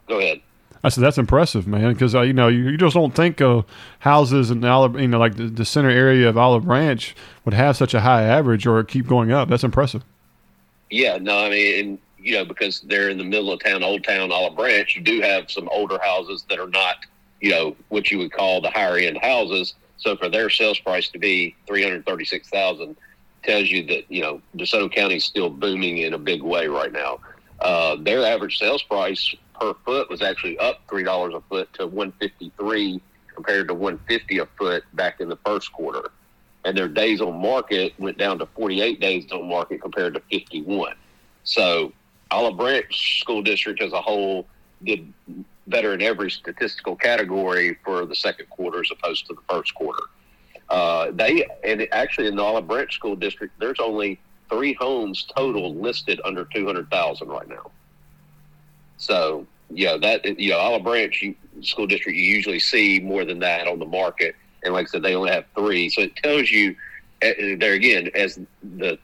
[0.07, 0.41] go ahead.
[0.83, 3.65] I said that's impressive, man, because uh, you know you, you just don't think of
[3.99, 7.77] houses in Olive, you know, like the, the center area of Olive Branch would have
[7.77, 9.47] such a high average or keep going up.
[9.47, 10.03] That's impressive.
[10.89, 14.31] Yeah, no, I mean, you know, because they're in the middle of town, Old Town,
[14.31, 16.97] Olive Branch, you do have some older houses that are not,
[17.39, 19.73] you know, what you would call the higher end houses.
[19.97, 22.95] So for their sales price to be three hundred thirty six thousand,
[23.43, 26.91] tells you that you know DeSoto County is still booming in a big way right
[26.91, 27.19] now.
[27.59, 31.85] Uh, their average sales price per foot was actually up three dollars a foot to
[31.85, 33.01] one fifty three
[33.33, 36.09] compared to one fifty a foot back in the first quarter,
[36.65, 40.21] and their days on market went down to forty eight days on market compared to
[40.31, 40.95] fifty one.
[41.43, 41.93] So
[42.31, 44.47] Olive Branch School District as a whole
[44.83, 45.13] did
[45.67, 50.03] better in every statistical category for the second quarter as opposed to the first quarter.
[50.69, 55.75] Uh, they and actually in the Olive Branch School District, there's only three homes total
[55.75, 57.69] listed under two hundred thousand right now.
[58.97, 61.25] So yeah, that you know Olive Branch
[61.61, 65.03] School District, you usually see more than that on the market, and like I said,
[65.03, 65.89] they only have three.
[65.89, 66.75] So it tells you
[67.21, 68.97] there again as the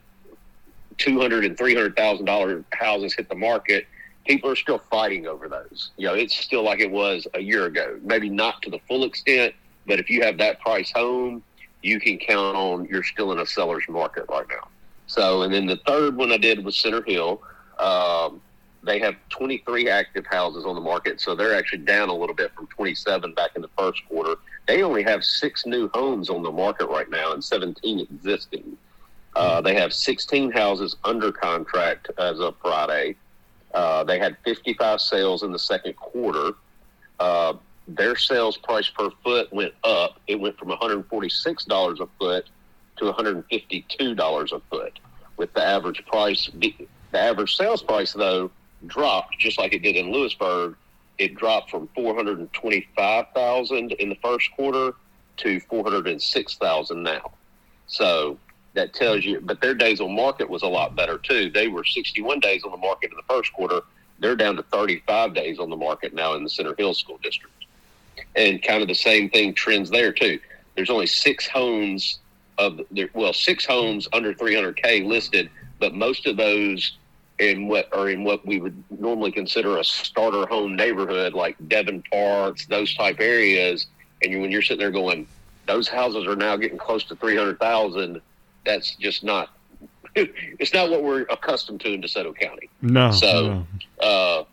[0.98, 3.86] two hundred and three hundred thousand dollar houses hit the market,
[4.26, 5.90] people are still fighting over those.
[5.96, 7.98] You know, it's still like it was a year ago.
[8.02, 9.54] Maybe not to the full extent,
[9.86, 11.42] but if you have that price home,
[11.82, 14.68] you can count on you're still in a seller's market right now.
[15.06, 17.40] So, and then the third one I did was Center Hill.
[17.78, 18.42] Um,
[18.82, 22.52] they have 23 active houses on the market, so they're actually down a little bit
[22.54, 24.36] from 27 back in the first quarter.
[24.66, 28.76] They only have six new homes on the market right now and 17 existing.
[29.38, 33.14] Uh, they have 16 houses under contract as of Friday.
[33.72, 36.54] Uh, they had 55 sales in the second quarter.
[37.20, 37.52] Uh,
[37.86, 40.18] their sales price per foot went up.
[40.26, 42.50] It went from $146 a foot
[42.96, 44.98] to $152 a foot,
[45.36, 46.50] with the average price.
[46.60, 46.74] The
[47.14, 48.50] average sales price, though,
[48.86, 50.74] dropped just like it did in Lewisburg.
[51.18, 54.96] It dropped from 425,000 in the first quarter
[55.36, 57.30] to 406,000 now.
[57.86, 58.36] So
[58.78, 61.50] that tells you, but their days on market was a lot better too.
[61.50, 63.80] They were 61 days on the market in the first quarter.
[64.20, 67.54] They're down to 35 days on the market now in the Center Hill School District.
[68.36, 70.38] And kind of the same thing trends there too.
[70.76, 72.20] There's only six homes
[72.56, 72.80] of
[73.14, 76.98] well, six homes under 300k listed, but most of those
[77.40, 82.02] in what are in what we would normally consider a starter home neighborhood, like Devon
[82.12, 83.86] Parks, those type areas.
[84.22, 85.26] And when you're sitting there going,
[85.66, 88.20] those houses are now getting close to 300,000
[88.68, 89.50] that's just not
[90.14, 92.68] it's not what we're accustomed to in DeSoto County.
[92.82, 93.10] No.
[93.10, 93.64] So,
[94.00, 94.06] no.
[94.06, 94.44] Uh,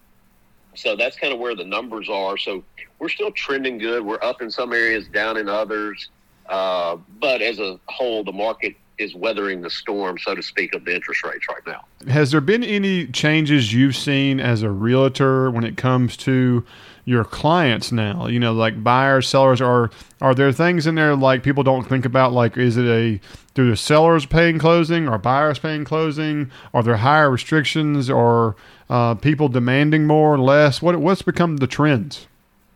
[0.74, 2.38] so that's kind of where the numbers are.
[2.38, 2.64] So
[3.00, 4.06] we're still trending good.
[4.06, 6.10] We're up in some areas, down in others.
[6.48, 10.86] Uh, but as a whole, the market is weathering the storm, so to speak, of
[10.86, 11.86] the interest rates right now.
[12.12, 16.66] Has there been any changes you've seen as a realtor when it comes to
[17.04, 18.28] your clients now?
[18.28, 22.06] You know, like buyers, sellers, are are there things in there like people don't think
[22.06, 22.34] about?
[22.34, 23.20] Like, is it a
[23.54, 26.52] do the sellers paying closing or buyers paying closing?
[26.74, 28.56] Are there higher restrictions or
[28.90, 30.82] uh, people demanding more or less?
[30.82, 32.28] What what's become the trends?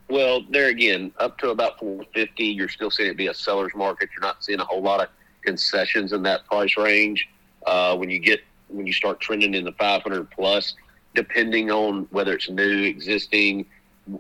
[0.10, 4.10] Well, there again, up to about 450, you're still seeing it be a seller's market.
[4.12, 5.10] You're not seeing a whole lot of
[5.50, 7.28] concessions in that price range.
[7.66, 10.76] Uh, when you get when you start trending in the 500 plus,
[11.16, 13.66] depending on whether it's new, existing,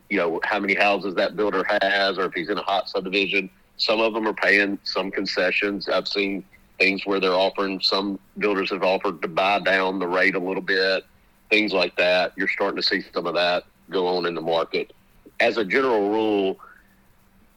[0.09, 3.49] you know how many houses that builder has, or if he's in a hot subdivision.
[3.77, 5.87] Some of them are paying some concessions.
[5.87, 6.43] I've seen
[6.79, 7.79] things where they're offering.
[7.79, 11.05] Some builders have offered to buy down the rate a little bit,
[11.49, 12.33] things like that.
[12.35, 14.93] You're starting to see some of that go on in the market.
[15.39, 16.59] As a general rule,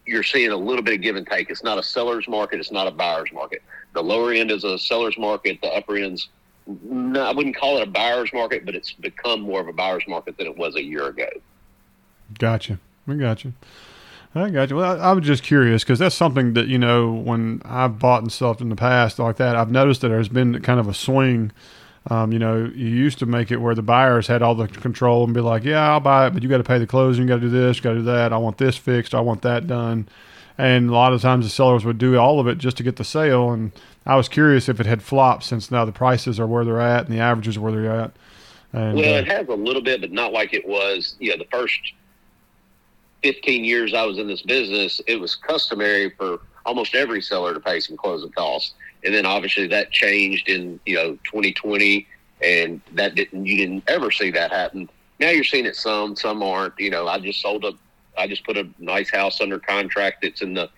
[0.07, 1.51] you're seeing a little bit of give and take.
[1.51, 2.61] It's not a seller's market.
[2.61, 3.63] It's not a buyer's market.
[3.95, 5.61] The lower end is a seller's market.
[5.63, 6.29] The upper end's
[6.69, 10.37] I wouldn't call it a buyer's market, but it's become more of a buyer's market
[10.39, 11.29] than it was a year ago.
[12.39, 12.79] Gotcha.
[13.07, 13.53] We got you.
[14.35, 14.77] I got you.
[14.77, 18.23] Well, I, I was just curious because that's something that you know when I've bought
[18.23, 20.95] and stuff in the past like that, I've noticed that there's been kind of a
[20.95, 21.53] swing.
[22.11, 25.25] Um, you know, you used to make it where the buyers had all the control
[25.25, 27.29] and be like, "Yeah, I'll buy it, but you got to pay the closing, you
[27.29, 28.33] got to do this, you got to do that.
[28.33, 30.09] I want this fixed, I want that done."
[30.59, 32.97] And a lot of times the sellers would do all of it just to get
[32.97, 33.51] the sale.
[33.51, 33.73] And
[34.05, 37.07] I was curious if it had flopped since now the prices are where they're at
[37.07, 38.13] and the averages are where they're at.
[38.73, 41.17] And, well, uh, it has a little bit, but not like it was.
[41.21, 41.93] You know, the first
[43.23, 47.61] 15 years I was in this business, it was customary for almost every seller to
[47.61, 48.75] pay some closing costs.
[49.05, 52.07] And then obviously that changed in, you know, 2020
[52.43, 54.89] and that didn't, you didn't ever see that happen.
[55.21, 57.73] Now you're seeing it some, some aren't, you know, I just sold a,
[58.17, 60.69] I just put a nice house under contract that's in the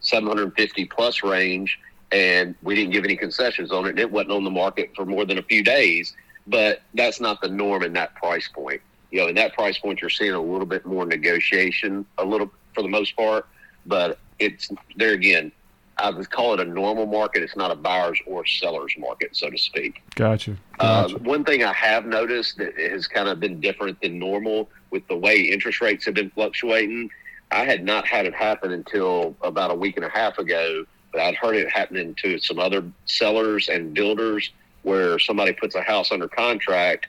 [0.00, 1.78] 750 plus range
[2.12, 3.90] and we didn't give any concessions on it.
[3.90, 6.14] And it wasn't on the market for more than a few days,
[6.46, 8.80] but that's not the norm in that price point
[9.14, 12.50] you know, in that price point, you're seeing a little bit more negotiation, a little
[12.74, 13.46] for the most part.
[13.86, 15.52] But it's there again.
[15.98, 17.42] I would call it a normal market.
[17.42, 20.02] It's not a buyer's or seller's market, so to speak.
[20.16, 20.56] Gotcha.
[20.78, 21.16] gotcha.
[21.16, 25.06] Uh, one thing I have noticed that has kind of been different than normal with
[25.08, 27.10] the way interest rates have been fluctuating.
[27.52, 31.20] I had not had it happen until about a week and a half ago, but
[31.20, 34.50] I'd heard it happening to some other sellers and builders
[34.82, 37.06] where somebody puts a house under contract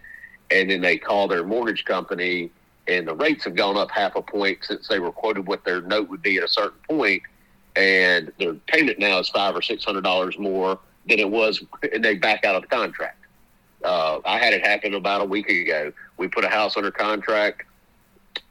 [0.52, 2.52] and then they call their mortgage company
[2.88, 5.82] and the rates have gone up half a point since they were quoted what their
[5.82, 7.24] note would be at a certain point
[7.76, 12.04] and their payment now is five or six hundred dollars more than it was and
[12.04, 13.18] they back out of the contract
[13.84, 17.64] uh, i had it happen about a week ago we put a house under contract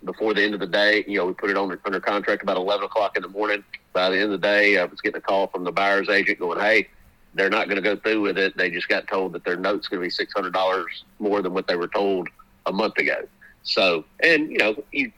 [0.05, 2.57] before the end of the day you know we put it on under contract about
[2.57, 5.21] 11 o'clock in the morning by the end of the day i was getting a
[5.21, 6.87] call from the buyer's agent going hey
[7.35, 8.57] they're not going to go through with it.
[8.57, 11.53] They just got told that their note's going to be six hundred dollars more than
[11.53, 12.29] what they were told
[12.67, 13.27] a month ago.
[13.63, 15.13] So, and you know, you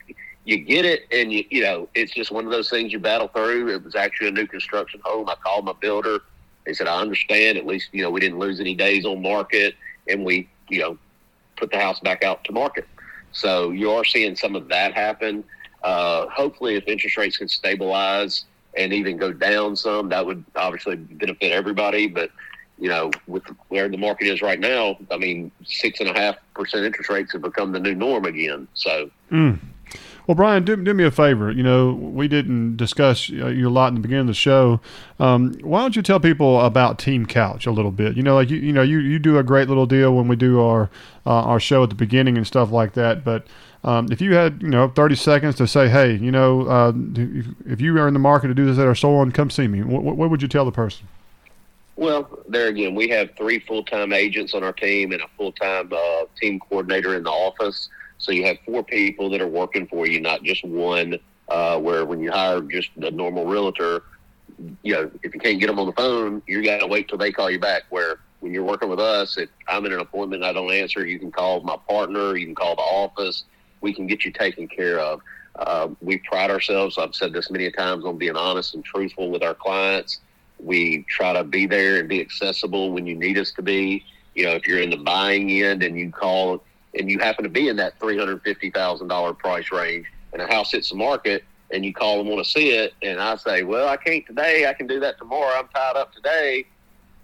[0.47, 3.29] you get it, and you you know, it's just one of those things you battle
[3.29, 3.69] through.
[3.69, 5.29] It was actually a new construction home.
[5.29, 6.21] I called my builder.
[6.65, 7.59] They said, I understand.
[7.59, 9.75] At least you know we didn't lose any days on market,
[10.09, 10.99] and we you know
[11.57, 12.87] put the house back out to market.
[13.33, 15.43] So you are seeing some of that happen.
[15.83, 18.45] Uh, hopefully, if interest rates can stabilize
[18.77, 22.07] and even go down some, that would obviously benefit everybody.
[22.07, 22.31] But
[22.79, 26.37] you know, with where the market is right now, I mean, six and a half
[26.55, 28.69] percent interest rates have become the new norm again.
[28.75, 29.59] So, mm.
[30.27, 31.53] Well, Brian, do, do me a favor.
[31.53, 34.81] You know, we didn't discuss uh, you a lot in the beginning of the show.
[35.21, 38.17] Um, why don't you tell people about Team Couch a little bit?
[38.17, 40.35] You know, like you, you know, you, you do a great little deal when we
[40.35, 40.91] do our
[41.25, 43.25] uh, our show at the beginning and stuff like that.
[43.25, 43.47] But
[43.85, 47.47] um, if you had, you know, 30 seconds to say, hey, you know, uh, if,
[47.65, 49.83] if you are in the market to do this at our salon, come see me.
[49.83, 51.07] What, what would you tell the person?
[51.95, 55.53] Well, there again, we have three full time agents on our team and a full
[55.53, 57.89] time uh, team coordinator in the office.
[58.19, 61.19] So you have four people that are working for you, not just one.
[61.49, 64.03] Uh, where when you hire just a normal realtor,
[64.83, 67.19] you know, if you can't get them on the phone, you got to wait till
[67.19, 67.83] they call you back.
[67.91, 71.07] Where when you're working with us, if I'm in an appointment and I don't answer,
[71.07, 73.45] you can call my partner, you can call the office.
[73.81, 75.21] We can get you taken care of.
[75.57, 79.43] Uh, we pride ourselves, I've said this many times, on being honest and truthful with
[79.43, 80.21] our clients.
[80.59, 84.05] We try to be there and be accessible when you need us to be.
[84.35, 86.63] You know, if you're in the buying end and you call
[86.99, 90.43] and you happen to be in that three hundred fifty thousand dollar price range, and
[90.43, 93.37] a house hits the market, and you call and want to see it, and I
[93.37, 94.67] say, well, I can't today.
[94.67, 95.59] I can do that tomorrow.
[95.59, 96.67] I'm tied up today.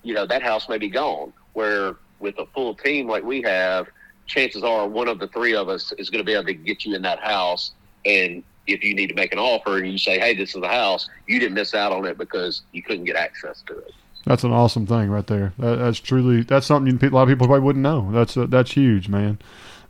[0.02, 1.32] You know, that house may be gone.
[1.52, 3.88] Where with a full team like we have,
[4.26, 6.84] chances are one of the three of us is going to be able to get
[6.84, 7.72] you in that house.
[8.04, 10.68] And if you need to make an offer and you say, hey, this is the
[10.68, 13.92] house, you didn't miss out on it because you couldn't get access to it.
[14.24, 15.52] That's an awesome thing right there.
[15.58, 18.10] That, that's truly that's something a lot of people probably wouldn't know.
[18.12, 19.38] That's uh, that's huge, man.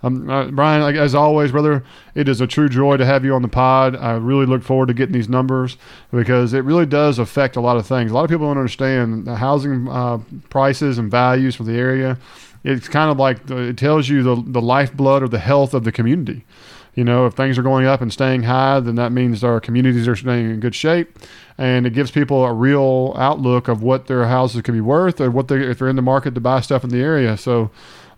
[0.03, 3.35] Um, uh, Brian, like, as always, brother, it is a true joy to have you
[3.35, 3.95] on the pod.
[3.97, 5.77] I really look forward to getting these numbers
[6.11, 8.11] because it really does affect a lot of things.
[8.11, 10.18] A lot of people don't understand the housing uh,
[10.51, 12.18] prices and values for the area.
[12.64, 15.85] It's kind of like the, it tells you the the lifeblood or the health of
[15.85, 16.45] the community.
[16.95, 20.07] You know, if things are going up and staying high, then that means our communities
[20.07, 21.19] are staying in good shape,
[21.57, 25.31] and it gives people a real outlook of what their houses could be worth, or
[25.31, 27.37] what they if they're in the market to buy stuff in the area.
[27.39, 27.71] So,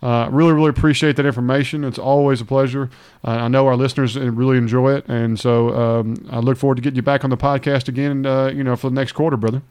[0.02, 1.84] uh, really, really appreciate that information.
[1.84, 2.90] It's always a pleasure.
[3.24, 6.82] Uh, I know our listeners really enjoy it, and so um, I look forward to
[6.82, 8.26] getting you back on the podcast again.
[8.26, 9.62] Uh, you know, for the next quarter, brother.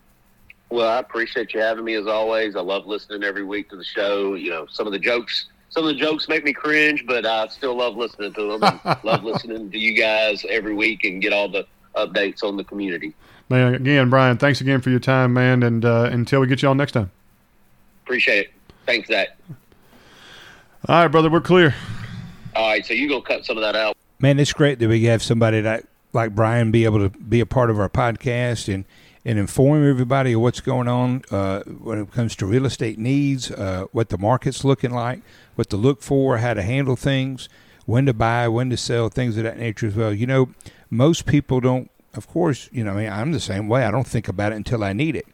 [0.70, 2.56] Well, I appreciate you having me as always.
[2.56, 4.34] I love listening every week to the show.
[4.34, 7.47] You know, some of the jokes some of the jokes make me cringe, but I
[7.47, 8.79] still love listening to them.
[8.86, 12.63] And love listening to you guys every week and get all the updates on the
[12.63, 13.15] community.
[13.49, 15.63] Man, again, Brian, thanks again for your time, man.
[15.63, 17.09] And uh, until we get you on next time.
[18.05, 18.53] Appreciate it.
[18.86, 19.29] Thanks, Zach.
[20.88, 21.73] All right, brother, we're clear.
[22.55, 23.97] All right, so you go cut some of that out.
[24.19, 27.45] Man, it's great that we have somebody that like Brian be able to be a
[27.47, 28.86] part of our podcast and
[29.25, 33.49] and inform everybody of what's going on uh, when it comes to real estate needs,
[33.51, 35.21] uh, what the market's looking like,
[35.56, 37.50] what to look for, how to handle things,
[37.86, 40.13] when to buy, when to sell, things of that nature as well.
[40.13, 40.50] You know,
[40.89, 43.86] most people don't, of course, you know, I mean, I'm the same way.
[43.86, 45.26] I don't think about it until I need it.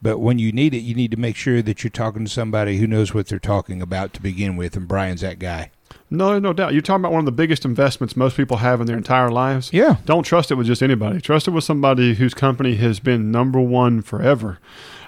[0.00, 2.78] But when you need it, you need to make sure that you're talking to somebody
[2.78, 5.70] who knows what they're talking about to begin with, and Brian's that guy.
[6.10, 6.72] No, no doubt.
[6.72, 9.72] You're talking about one of the biggest investments most people have in their entire lives.
[9.72, 9.96] Yeah.
[10.04, 11.20] Don't trust it with just anybody.
[11.20, 14.58] Trust it with somebody whose company has been number one forever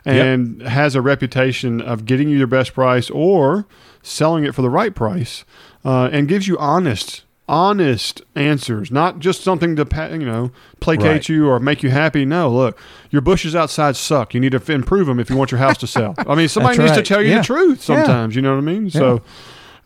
[0.04, 0.68] and yep.
[0.68, 3.66] has a reputation of getting you your best price or
[4.04, 5.44] selling it for the right price
[5.84, 11.28] uh, and gives you honest honest answers, not just something to you know placate right.
[11.28, 12.24] you or make you happy.
[12.24, 12.78] No, look,
[13.10, 14.34] your bushes outside suck.
[14.34, 16.14] You need to improve them if you want your house to sell.
[16.26, 16.96] I mean, somebody needs right.
[16.96, 17.38] to tell you yeah.
[17.38, 18.34] the truth sometimes.
[18.34, 18.38] Yeah.
[18.38, 18.86] You know what I mean?
[18.86, 18.90] Yeah.
[18.90, 19.22] So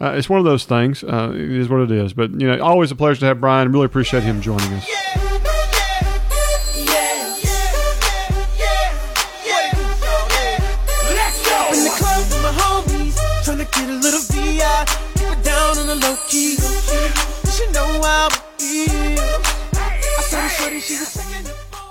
[0.00, 1.02] uh, it's one of those things.
[1.02, 2.12] Uh, it is what it is.
[2.12, 3.72] But you know, always a pleasure to have Brian.
[3.72, 5.27] Really appreciate him joining us.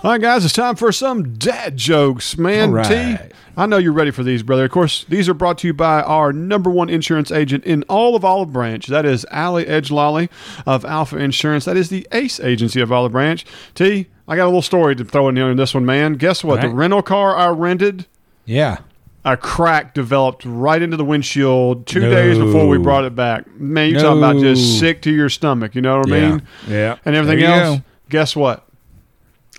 [0.07, 2.71] All right, guys, it's time for some dad jokes, man.
[2.71, 3.19] Right.
[3.19, 4.63] T, I know you're ready for these, brother.
[4.63, 8.15] Of course, these are brought to you by our number one insurance agent in all
[8.15, 8.87] of Olive Branch.
[8.87, 10.29] That is Allie Ejlali
[10.65, 11.65] of Alfa Insurance.
[11.65, 13.45] That is the ACE agency of Olive Branch.
[13.75, 16.13] T, I got a little story to throw in here in this one, man.
[16.13, 16.59] Guess what?
[16.59, 16.69] Right.
[16.69, 18.05] The rental car I rented.
[18.45, 18.77] Yeah.
[19.25, 22.09] A crack developed right into the windshield two no.
[22.09, 23.45] days before we brought it back.
[23.59, 24.15] Man, you're no.
[24.15, 25.75] talking about just sick to your stomach.
[25.75, 26.29] You know what I yeah.
[26.29, 26.47] mean?
[26.65, 26.97] Yeah.
[27.03, 27.79] And everything else.
[27.79, 27.83] Go.
[28.07, 28.66] Guess what?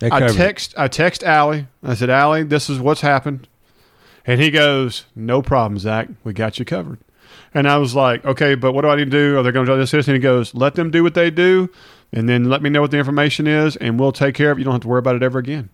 [0.01, 1.67] I text I text Allie.
[1.83, 3.47] I said, Allie, this is what's happened.
[4.25, 6.07] And he goes, No problem, Zach.
[6.23, 6.99] We got you covered.
[7.53, 9.37] And I was like, Okay, but what do I need to do?
[9.37, 9.93] Are they going to do this?
[9.93, 11.69] And he goes, Let them do what they do,
[12.13, 14.61] and then let me know what the information is, and we'll take care of it.
[14.61, 15.69] You don't have to worry about it ever again.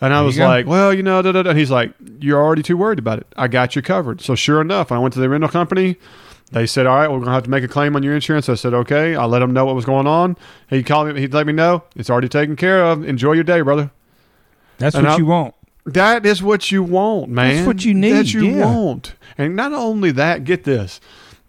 [0.00, 1.50] And I was like, Well, you know, da, da, da.
[1.50, 3.26] and he's like, You're already too worried about it.
[3.36, 4.20] I got you covered.
[4.20, 5.96] So sure enough, I went to the rental company.
[6.52, 8.48] They said, "All right, we're going to have to make a claim on your insurance."
[8.48, 10.36] I said, "Okay." I let him know what was going on.
[10.68, 11.20] He called me.
[11.20, 13.06] He let me know it's already taken care of.
[13.06, 13.90] Enjoy your day, brother.
[14.78, 15.54] That's and what I'll, you want.
[15.86, 17.56] That is what you want, man.
[17.56, 18.12] That's what you need.
[18.12, 18.64] That you yeah.
[18.64, 19.14] want.
[19.36, 21.00] And not only that, get this.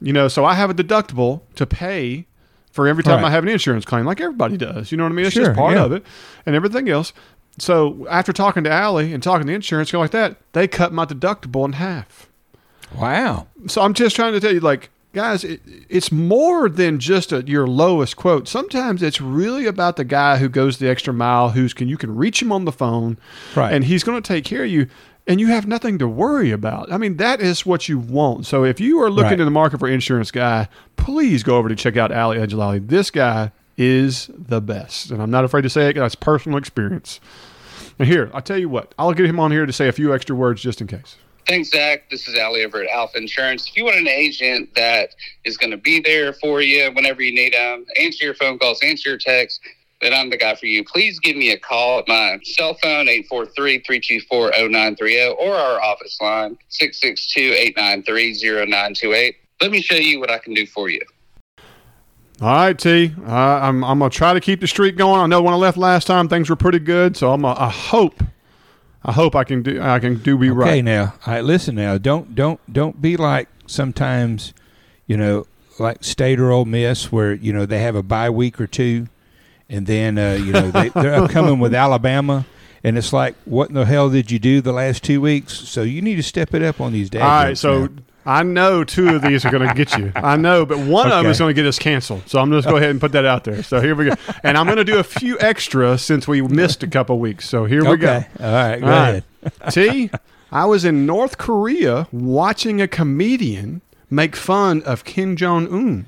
[0.01, 2.27] You know, so I have a deductible to pay
[2.71, 3.29] for every time Right.
[3.29, 4.91] I have an insurance claim, like everybody does.
[4.91, 5.25] You know what I mean?
[5.25, 5.85] It's Sure, just part yeah.
[5.85, 6.03] of it,
[6.45, 7.13] and everything else.
[7.57, 10.91] So after talking to Allie and talking to the insurance, go like that, they cut
[10.91, 12.29] my deductible in half.
[12.93, 13.47] Wow.
[13.67, 17.41] So I'm just trying to tell you, like, guys, it, it's more than just a,
[17.47, 18.47] your lowest quote.
[18.47, 22.15] Sometimes it's really about the guy who goes the extra mile, who's can you can
[22.15, 23.17] reach him on the phone,
[23.55, 23.73] Right.
[23.73, 24.87] and he's going to take care of you,
[25.27, 26.91] and you have nothing to worry about.
[26.91, 28.45] I mean, that is what you want.
[28.45, 29.39] So if you are looking Right.
[29.39, 30.67] in the market for insurance guy,
[30.97, 32.87] please go over to check out Ali Ejlali.
[32.87, 35.95] This guy is the best, and I'm not afraid to say it.
[35.95, 37.19] That's personal experience.
[37.99, 40.13] And here, I'll tell you what, I'll get him on here to say a few
[40.13, 41.15] extra words just in case.
[41.47, 42.09] Thanks, Zach.
[42.09, 43.69] This is Ali over at Alfa Insurance.
[43.69, 45.11] If you want an agent that
[45.43, 48.81] is going to be there for you whenever you need them, answer your phone calls,
[48.81, 49.59] answer your texts,
[50.01, 50.83] then I'm the guy for you.
[50.83, 59.35] Please give me a call at my cell phone, 843-324-0930, or our office line, 662-893-0928.
[59.61, 60.99] Let me show you what I can do for you.
[62.41, 63.13] All right, T.
[63.25, 65.21] Uh, I'm I'm gonna try to keep the streak going.
[65.21, 67.69] I know when I left last time things were pretty good, so I'm a, I
[67.69, 68.21] hope
[69.05, 70.83] I hope I can do I can do be Okay, right.
[70.83, 71.97] now, all right, listen now.
[71.99, 74.53] Don't don't don't be like sometimes,
[75.05, 75.45] you know,
[75.79, 79.07] like State or Ole Miss, where you know they have a bye week or two,
[79.69, 82.45] and then uh, you know they, they're upcoming with Alabama,
[82.83, 85.53] and it's like, what in the hell did you do the last two weeks?
[85.53, 87.21] So you need to step it up on these days.
[87.21, 87.89] All right, so
[88.25, 90.11] I know two of these are going to get you.
[90.15, 92.27] I know, but one of them is going to get us canceled.
[92.27, 93.61] So I'm just going to go ahead and put that out there.
[93.61, 96.81] So here we go, and I'm going to do a few extra since we missed
[96.81, 97.47] a couple weeks.
[97.47, 98.45] So here we okay, go.
[98.45, 99.23] all right, go All right.
[99.43, 99.71] ahead.
[99.71, 100.09] T,
[100.51, 106.05] I was in North Korea watching a comedian make fun of Kim Jong Un.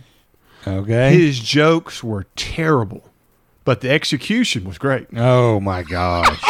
[0.65, 1.15] Okay.
[1.17, 3.03] His jokes were terrible,
[3.63, 5.07] but the execution was great.
[5.15, 6.41] Oh my gosh.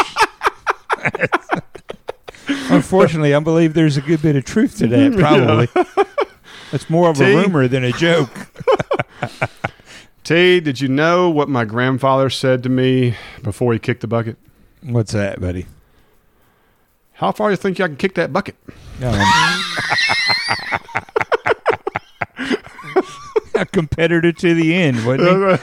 [2.47, 5.13] Unfortunately, I believe there's a good bit of truth to that.
[5.17, 5.67] Probably.
[6.71, 7.35] It's more of a T?
[7.35, 8.29] rumor than a joke.
[10.23, 14.37] T, did you know what my grandfather said to me before he kicked the bucket?
[14.81, 15.65] What's that, buddy?
[17.13, 18.55] How far do you think I can kick that bucket?
[19.01, 19.15] Um,
[23.55, 25.59] a competitor to the end, wasn't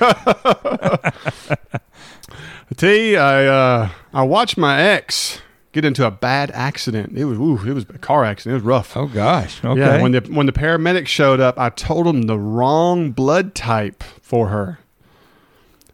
[2.70, 2.74] he?
[2.76, 5.41] T, I uh, I watched my ex
[5.75, 7.18] get into a bad accident.
[7.18, 8.53] It was ooh, it was a car accident.
[8.53, 8.97] It was rough.
[8.97, 9.62] Oh gosh.
[9.62, 9.79] Okay.
[9.81, 14.03] Yeah, when the when the paramedics showed up, I told them the wrong blood type
[14.22, 14.79] for her.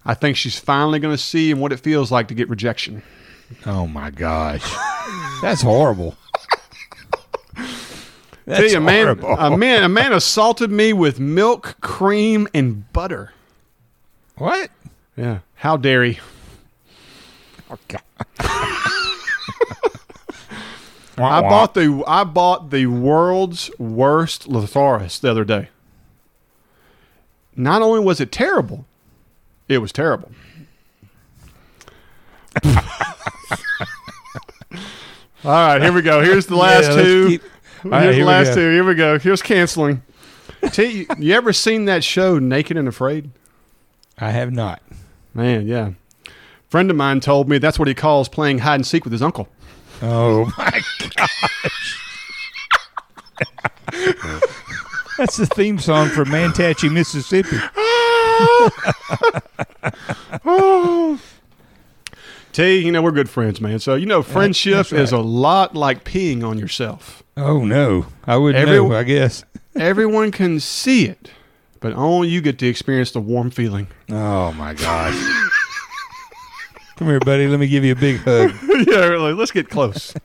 [0.04, 3.02] I think she's finally going to see what it feels like to get rejection.
[3.66, 4.62] oh my gosh.
[5.42, 6.16] That's horrible.
[7.56, 7.66] Tell
[8.46, 9.28] That's you, a man, horrible.
[9.38, 13.32] a man, a man assaulted me with milk, cream, and butter.
[14.36, 14.70] what?
[15.16, 16.18] Yeah, how dare he?
[17.70, 17.78] Oh,
[21.18, 25.68] I bought the I bought the world's worst Lotharis the other day.
[27.54, 28.86] Not only was it terrible,
[29.68, 30.30] it was terrible.
[35.42, 36.22] All right, here we go.
[36.22, 37.28] Here's the last Yeah, two.
[37.28, 37.42] keep-
[37.84, 38.70] right, Here's here the last two.
[38.72, 39.18] Here we go.
[39.18, 40.02] Here's canceling.
[40.72, 43.30] T, you ever seen that show, Naked and Afraid?
[44.18, 44.82] I have not.
[45.32, 45.92] Man, yeah.
[46.70, 49.22] Friend of mine told me that's what he calls playing hide and seek with his
[49.22, 49.48] uncle.
[50.02, 50.80] Oh my
[51.16, 51.96] gosh.
[55.18, 57.58] That's the theme song for Mantachie, Mississippi.
[60.44, 61.20] Oh.
[62.52, 63.78] T, you know we're good friends, man.
[63.78, 65.00] So you know friendship that's right.
[65.02, 67.22] is a lot like peeing on yourself.
[67.36, 68.94] Oh no, I wouldn't Every- know.
[68.94, 69.44] I guess.
[69.76, 71.30] Everyone can see it,
[71.80, 73.86] but only you get to experience the warm feeling.
[74.10, 75.14] Oh my gosh.
[77.00, 77.46] Come here, buddy.
[77.48, 78.52] Let me give you a big hug.
[78.86, 79.32] yeah, really.
[79.32, 80.12] Let's get close.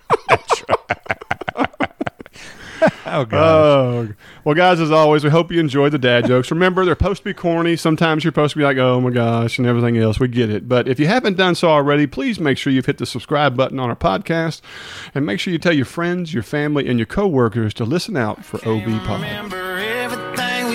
[3.07, 3.33] Oh gosh.
[3.33, 4.13] Oh,
[4.43, 6.51] well, guys, as always, we hope you enjoyed the dad jokes.
[6.51, 7.77] Remember, they're supposed to be corny.
[7.77, 10.19] Sometimes you're supposed to be like, oh my gosh, and everything else.
[10.19, 10.67] We get it.
[10.67, 13.79] But if you haven't done so already, please make sure you've hit the subscribe button
[13.79, 14.61] on our podcast
[15.15, 18.43] and make sure you tell your friends, your family, and your coworkers to listen out
[18.43, 19.74] for OB Pod.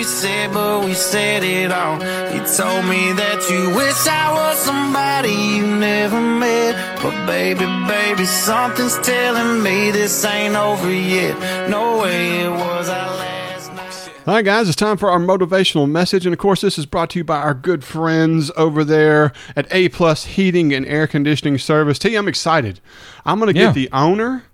[0.01, 1.95] Remember we said, but we said it all.
[2.33, 7.01] You told me that you wish I was somebody you never met.
[7.01, 11.69] But baby, baby, something's telling me this ain't over yet.
[11.69, 14.11] No way it was our last night.
[14.27, 16.25] All right, guys, it's time for our motivational message.
[16.25, 19.67] And of course, this is brought to you by our good friends over there at
[19.71, 21.99] A Plus Heating and Air Conditioning Service.
[21.99, 22.79] T, I'm excited.
[23.25, 23.67] I'm going to Yeah.
[23.67, 24.45] get the owner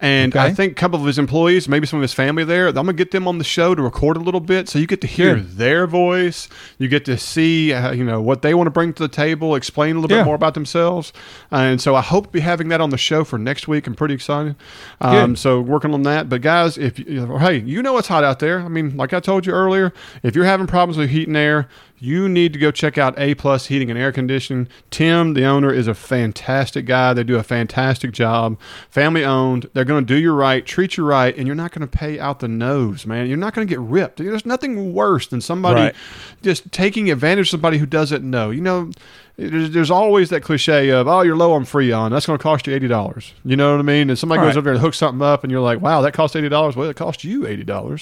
[0.00, 0.44] And Okay.
[0.44, 2.92] I think a couple of his employees, maybe some of his family there, I'm gonna
[2.92, 5.36] get them on the show to record a little bit, so you get to hear
[5.36, 5.56] Good.
[5.56, 6.48] their voice.
[6.78, 9.54] You get to see, uh, you know, what they want to bring to the table,
[9.54, 10.22] explain a little Yeah.
[10.22, 11.12] bit more about themselves.
[11.50, 13.86] and so I hope to be having that on the show for next week.
[13.86, 14.56] I'm pretty excited.
[15.00, 16.28] Um, so working on that.
[16.28, 18.60] But guys, if you hey, you know it's hot out there.
[18.60, 19.92] I mean, like I told you earlier,
[20.22, 21.68] if you're having problems with heat and air,
[21.98, 24.68] you need to go check out A Plus Heating and Air Conditioning.
[24.90, 27.14] Tim, the owner, is a fantastic guy.
[27.14, 28.58] They do a fantastic job.
[28.90, 29.70] Family owned.
[29.72, 32.18] They're going to do you right, treat you right, and you're not going to pay
[32.18, 33.26] out the nose, man.
[33.28, 34.18] You're not going to get ripped.
[34.18, 35.94] There's nothing worse than somebody Right.
[36.42, 38.50] just taking advantage of somebody who doesn't know.
[38.50, 38.90] You know,
[39.36, 42.10] there's, there's always that cliche of, oh, you're low on Freon.
[42.10, 43.32] That's going to cost you $80.
[43.44, 44.08] You know what I mean?
[44.10, 44.56] And somebody goes Right.
[44.58, 46.76] over there and hooks something up, and you're like, wow, that cost $80.
[46.76, 47.48] Well, it cost you $80.
[47.48, 48.00] You know Mm-hmm.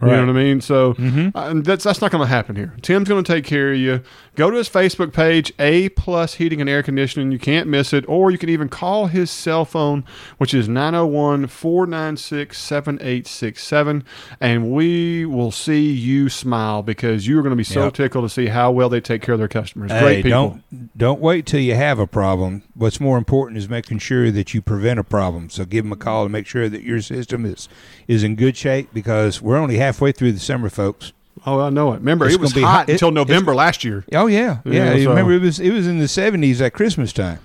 [0.00, 0.60] what I mean?
[0.62, 2.74] So uh, and that's, that's not going to happen here.
[2.80, 4.02] Tim's going to take care of you.
[4.36, 7.32] Go to his Facebook page, A Plus Heating and Air Conditioning.
[7.32, 8.04] You can't miss it.
[8.08, 10.04] Or you can even call his cell phone,
[10.38, 14.04] which is 901 496 7867.
[14.40, 17.94] And we will see you smile because you're going to be so Yep.
[17.94, 19.90] tickled to see how well they take care of their customers.
[19.90, 20.30] Great people.
[20.70, 22.62] don't don't wait till you have a problem.
[22.74, 25.50] What's more important is making sure that you prevent a problem.
[25.50, 27.68] So give them a call to make sure that your system is
[28.06, 31.12] is in good shape because we're only halfway through the summer, folks.
[31.46, 32.00] Oh, I know it.
[32.00, 32.88] Remember, it's it was hot, hot.
[32.88, 34.04] It, until November last year.
[34.12, 34.94] Oh yeah, yeah.
[34.94, 35.10] yeah so.
[35.10, 37.38] Remember, it was it was in the seventies at Christmas time.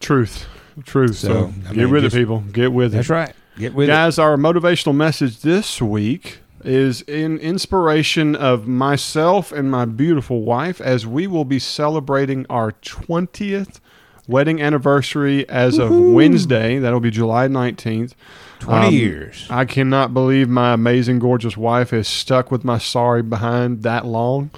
[0.00, 0.46] Truth,
[0.84, 1.16] truth.
[1.16, 2.40] So, so mean, get with just, it, people.
[2.40, 3.12] Get with that's it.
[3.12, 3.36] That's right.
[3.58, 4.18] Get with guys.
[4.18, 4.22] It.
[4.22, 11.06] Our motivational message this week is in inspiration of myself and my beautiful wife as
[11.06, 13.80] we will be celebrating our twentieth
[14.26, 16.08] wedding anniversary as Woo-hoo.
[16.08, 16.78] of Wednesday.
[16.78, 18.14] That'll be July nineteenth.
[18.60, 19.46] 20 um, years.
[19.50, 24.50] I cannot believe my amazing, gorgeous wife has stuck with my sorry behind that long.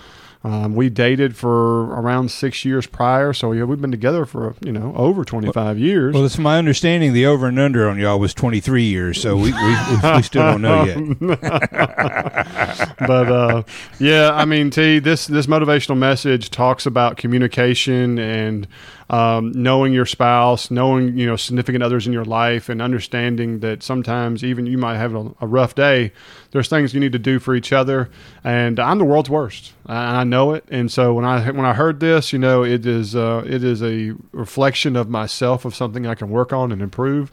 [0.42, 4.72] Um, we dated for around six years prior, so yeah, we've been together for you
[4.72, 6.14] know over twenty five well, years.
[6.14, 9.36] Well, it's my understanding the over and under on y'all was twenty three years, so
[9.36, 9.76] we, we,
[10.14, 10.96] we, still don't know yet.
[13.07, 13.62] but uh,
[13.98, 18.66] yeah, I mean, T this this motivational message talks about communication and
[19.11, 23.83] um, knowing your spouse, knowing you know significant others in your life, and understanding that
[23.83, 26.13] sometimes even you might have a, a rough day.
[26.53, 28.09] There's things you need to do for each other,
[28.45, 29.73] and I'm the world's worst.
[29.87, 32.87] I, I know it, and so when I when I heard this, you know, it
[32.87, 36.81] is uh, it is a reflection of myself of something I can work on and
[36.81, 37.33] improve.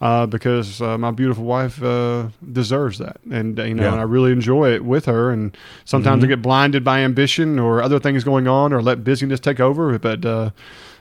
[0.00, 3.90] Uh, because uh, my beautiful wife uh, deserves that, and uh, you know, Yeah.
[3.92, 5.30] and I really enjoy it with her.
[5.32, 9.40] And sometimes I get blinded by ambition or other things going on, or let busyness
[9.40, 9.98] take over.
[9.98, 10.24] But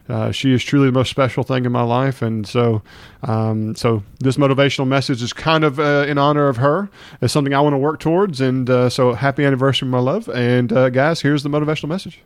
[0.10, 2.82] uh, she is truly the most special thing in my life, and so
[3.24, 6.89] um, so this motivational message is kind of uh, in honor of her.
[7.22, 10.30] It's something I want to work towards, and uh, so happy anniversary, my love.
[10.30, 12.22] And uh, guys, here's the motivational message.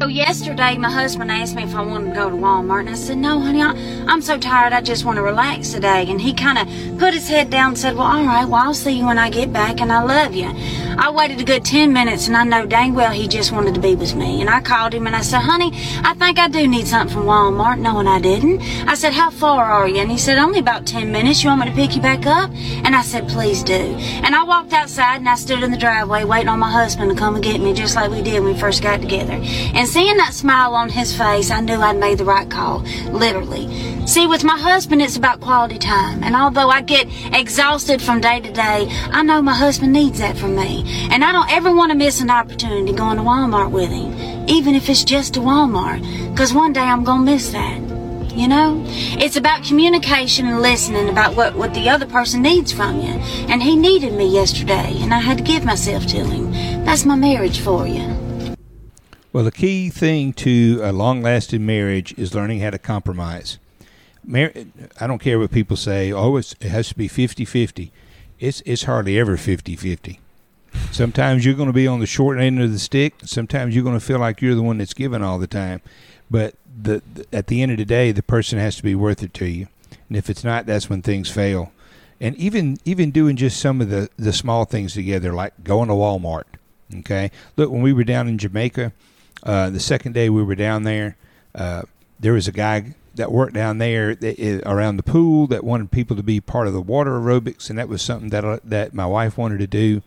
[0.00, 2.94] So yesterday, my husband asked me if I wanted to go to Walmart, and I
[2.94, 3.70] said, "No, honey, I,
[4.06, 4.72] I'm so tired.
[4.72, 7.78] I just want to relax today." And he kind of put his head down and
[7.78, 8.44] said, "Well, all right.
[8.44, 10.50] Well, I'll see you when I get back, and I love you."
[11.00, 13.80] I waited a good ten minutes, and I know dang well he just wanted to
[13.80, 14.40] be with me.
[14.40, 15.72] And I called him and I said, "Honey,
[16.04, 19.64] I think I do need something from Walmart." Knowing I didn't, I said, "How far
[19.64, 21.42] are you?" And he said, "Only about ten minutes.
[21.42, 22.50] You want me to pick you back up?"
[22.84, 26.22] And I said, "Please do." And I walked outside and I stood in the driveway
[26.22, 28.60] waiting on my husband to come and get me, just like we did when we
[28.60, 29.40] first got together.
[29.74, 34.06] And seeing that smile on his face, I knew I'd made the right call, literally.
[34.06, 36.24] See, with my husband, it's about quality time.
[36.24, 40.36] And although I get exhausted from day to day, I know my husband needs that
[40.36, 40.82] from me.
[41.10, 44.74] And I don't ever want to miss an opportunity going to Walmart with him, even
[44.74, 46.00] if it's just to Walmart,
[46.30, 47.82] because one day I'm going to miss that.
[48.34, 53.00] You know, it's about communication and listening about what, what the other person needs from
[53.00, 53.12] you.
[53.48, 56.52] And he needed me yesterday, and I had to give myself to him.
[56.84, 58.27] That's my marriage for you.
[59.30, 63.58] Well, the key thing to a long lasting marriage is learning how to compromise.
[64.24, 64.52] Mar-
[64.98, 67.92] I don't care what people say, oh, it has to be 50 50.
[68.40, 70.20] It's, it's hardly ever 50 50.
[70.90, 73.14] Sometimes you're going to be on the short end of the stick.
[73.24, 75.82] Sometimes you're going to feel like you're the one that's giving all the time.
[76.30, 79.22] But the, the, at the end of the day, the person has to be worth
[79.22, 79.68] it to you.
[80.08, 81.72] And if it's not, that's when things fail.
[82.20, 85.94] And even even doing just some of the, the small things together, like going to
[85.94, 86.44] Walmart.
[87.00, 87.30] Okay.
[87.56, 88.92] Look, when we were down in Jamaica,
[89.42, 91.16] uh, the second day we were down there,
[91.54, 91.82] uh,
[92.20, 95.90] there was a guy that worked down there that, uh, around the pool that wanted
[95.90, 98.94] people to be part of the water aerobics, and that was something that uh, that
[98.94, 100.02] my wife wanted to do.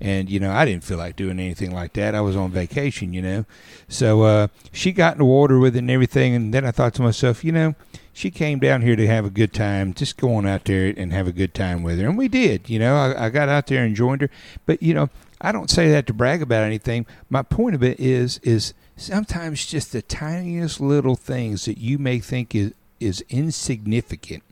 [0.00, 2.14] And you know, I didn't feel like doing anything like that.
[2.14, 3.44] I was on vacation, you know.
[3.88, 6.94] So uh, she got in the water with it and everything, and then I thought
[6.94, 7.74] to myself, you know,
[8.12, 9.94] she came down here to have a good time.
[9.94, 12.68] Just go on out there and have a good time with her, and we did.
[12.68, 14.30] You know, I, I got out there and joined her.
[14.66, 15.10] But you know,
[15.44, 17.04] I don't say that to brag about anything.
[17.28, 22.18] My point of it is, is sometimes just the tiniest little things that you may
[22.18, 24.42] think is is insignificant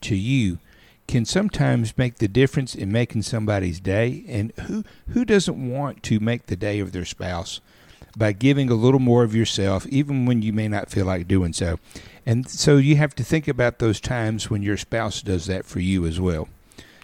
[0.00, 0.58] to you
[1.06, 4.24] can sometimes make the difference in making somebody's day.
[4.26, 7.60] And who who doesn't want to make the day of their spouse
[8.16, 11.52] by giving a little more of yourself, even when you may not feel like doing
[11.52, 11.78] so?
[12.26, 15.78] And so you have to think about those times when your spouse does that for
[15.78, 16.48] you as well.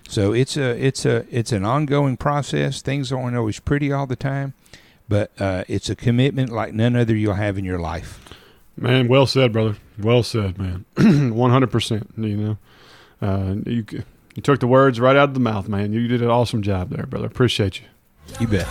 [0.09, 2.83] So it's a it's a it's an ongoing process.
[2.83, 4.55] Things aren't always pretty all the time,
[5.09, 8.21] but uh, it's a commitment like none other you'll have in your life.
[8.77, 9.77] Man, well said, brother.
[9.99, 10.85] Well said, man.
[11.35, 12.13] One hundred percent.
[12.17, 12.59] You know,
[13.23, 13.85] uh, you
[14.35, 15.93] you took the words right out of the mouth, man.
[15.93, 17.27] You did an awesome job there, brother.
[17.27, 17.87] Appreciate you.
[18.41, 18.67] You bet.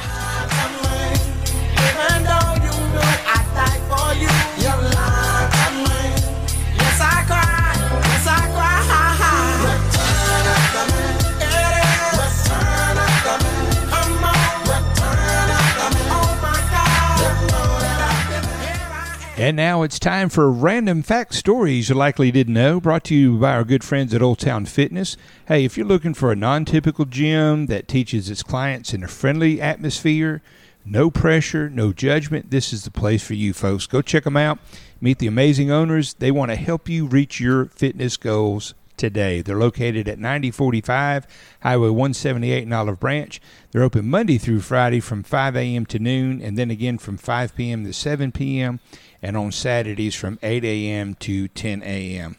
[19.36, 23.40] And now it's time for random fact stories you likely didn't know, brought to you
[23.40, 25.18] by our good friends at Old Town Fitness.
[25.48, 29.08] Hey, if you're looking for a non typical gym that teaches its clients in a
[29.08, 30.44] friendly atmosphere,
[30.86, 33.88] no pressure, no judgment, this is the place for you, folks.
[33.88, 34.60] Go check them out.
[35.02, 36.14] Meet the amazing owners.
[36.14, 39.42] They want to help you reach your fitness goals today.
[39.42, 41.28] They're located at 9045
[41.62, 43.42] Highway 178 in Olive Branch.
[43.72, 45.86] They're open Monday through Friday from 5 a.m.
[45.88, 47.84] to noon, and then again from 5 p.m.
[47.86, 48.80] to 7 p.m.,
[49.22, 51.16] and on Saturdays from 8 a.m.
[51.16, 52.36] to 10 a.m.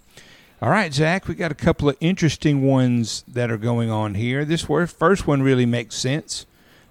[0.60, 4.44] All right, Zach, we got a couple of interesting ones that are going on here.
[4.44, 6.46] This first one really makes sense.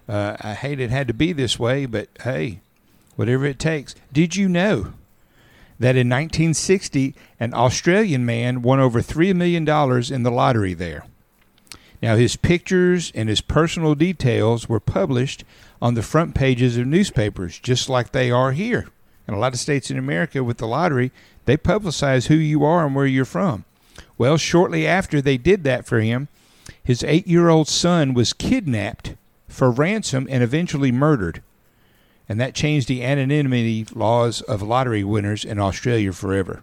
[0.07, 2.59] Uh, I hate it had to be this way, but hey,
[3.16, 3.95] whatever it takes.
[4.11, 4.93] Did you know
[5.84, 9.67] that in 1960, an Australian man won over $3 million
[10.13, 11.05] in the lottery there?
[12.01, 15.43] Now, his pictures and his personal details were published
[15.81, 18.88] on the front pages of newspapers, just like they are here.
[19.27, 21.11] In a lot of states in America with the lottery,
[21.43, 23.65] they publicize who you are and where you're from.
[24.17, 26.29] Well, shortly after they did that for him,
[26.81, 29.15] his eight year old son was kidnapped
[29.49, 31.41] for ransom and eventually murdered.
[32.30, 36.61] And that changed the anonymity laws of lottery winners in Australia forever.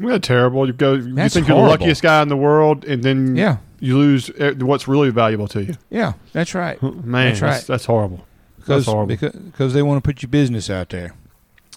[0.00, 0.66] Isn't terrible?
[0.66, 3.58] You go, you That's think you're the luckiest guy in the world, and then Yeah.
[3.78, 5.74] you lose eh, what's really valuable to you.
[5.90, 6.82] Yeah, that's right.
[6.82, 7.66] Man, That's that's, right.
[7.66, 8.26] that's, horrible.
[8.56, 9.06] Because, That's horrible.
[9.08, 11.14] because, because they want to put your business out there.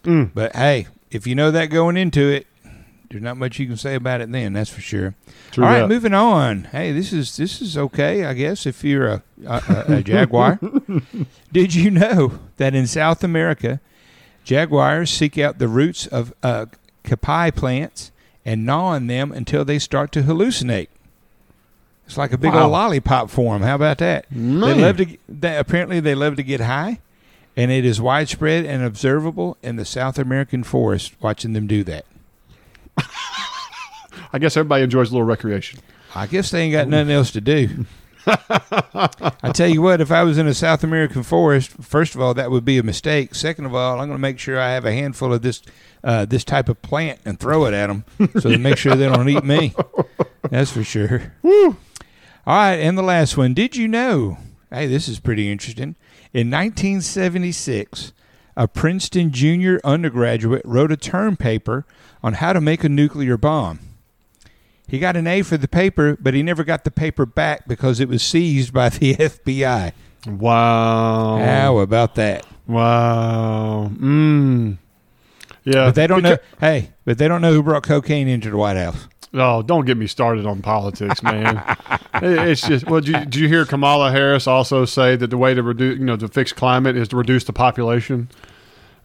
[0.04, 0.32] Mm.
[0.34, 2.48] But hey, if you know that going into it,
[3.10, 4.54] there's not much you can say about it then.
[4.54, 5.16] That's for sure.
[5.52, 6.66] True All right, moving on.
[6.66, 10.60] Hey, this is this is okay, I guess, if you're a a, a, jaguar.
[11.52, 13.80] Did you know that in South America,
[14.44, 16.66] jaguars seek out the roots of uh,
[17.04, 18.12] caapi plants
[18.46, 20.88] and gnaw on them until they start to hallucinate?
[22.06, 22.64] It's like a big Wow.
[22.64, 23.64] old lollipop for them.
[23.64, 24.26] How about that?
[24.32, 25.18] They love to.
[25.28, 27.00] They, apparently, they love to get high,
[27.58, 31.14] and it is widespread and observable in the South American forest.
[31.22, 32.06] Watching them do that.
[34.32, 35.80] I guess everybody enjoys a little recreation.
[36.16, 37.86] I guess they ain't got nothing else to do.
[38.28, 42.34] I tell you what, if I was in a South American forest, first of all,
[42.34, 43.34] that would be a mistake.
[43.36, 45.62] Second of all, I'm going to make sure I have a handful of this
[46.04, 48.06] uh, this type of plant and throw it at them,
[48.40, 49.74] so to make sure they don't eat me.
[50.50, 51.34] That's for sure.
[51.44, 51.76] All
[52.46, 53.54] right, and the last one.
[53.54, 54.38] Did you know?
[54.72, 55.96] Hey, this is pretty interesting.
[56.34, 58.14] In 1976,
[58.56, 61.86] a Princeton junior undergraduate wrote a term paper
[62.22, 63.80] on how to make a nuclear bomb.
[64.88, 68.00] He got an A for the paper, but he never got the paper back because
[68.00, 69.92] it was seized by the FBI.
[70.28, 71.38] Wow.
[71.40, 72.46] How about that?
[72.68, 73.92] Wow.
[73.94, 74.78] Mm.
[75.66, 75.86] Yeah.
[75.86, 76.38] But they don't know.
[76.60, 79.08] Hey, but they don't know who brought cocaine into the White House.
[79.34, 81.64] Oh, don't get me started on politics, man.
[82.20, 82.88] It's just.
[82.88, 86.00] Well, did you, did you hear Kamala Harris also say that the way to reduce,
[86.00, 88.28] you know, to fix climate is to reduce the population?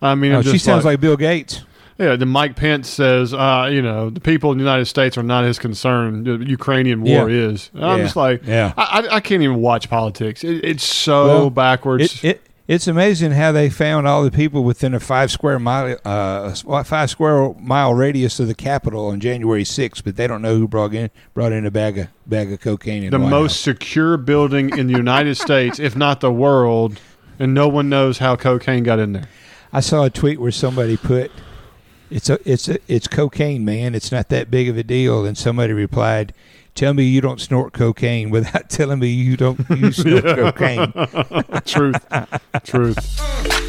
[0.00, 1.60] I mean, Oh, she sounds like Bill Gates.
[2.02, 5.22] Yeah, then Mike Pence says, uh, you know, the people in the United States are
[5.22, 6.24] not his concern.
[6.24, 7.48] The Ukrainian war Yeah.
[7.50, 7.70] is.
[7.74, 8.04] I'm Yeah.
[8.04, 8.72] just like, Yeah.
[8.76, 10.42] I, I, can't even watch politics.
[10.42, 12.22] It, it's so Well, backwards.
[12.22, 15.96] It, it it's amazing how they found all the people within a five square mile
[16.04, 20.56] uh five square mile radius of the Capitol on January 6th, but they don't know
[20.56, 23.52] who brought in brought in a bag of bag of cocaine in the White most
[23.56, 23.60] House.
[23.60, 27.00] secure building in the United States, if not the world,
[27.38, 29.28] and no one knows how cocaine got in there.
[29.72, 31.30] I saw a tweet where somebody put
[32.12, 33.94] it's a it's a, it's cocaine, man.
[33.94, 35.24] It's not that big of a deal.
[35.24, 36.34] And somebody replied,
[36.74, 40.92] "Tell me you don't snort cocaine without telling me you don't you snort cocaine."
[41.64, 42.06] Truth,
[42.64, 43.58] truth.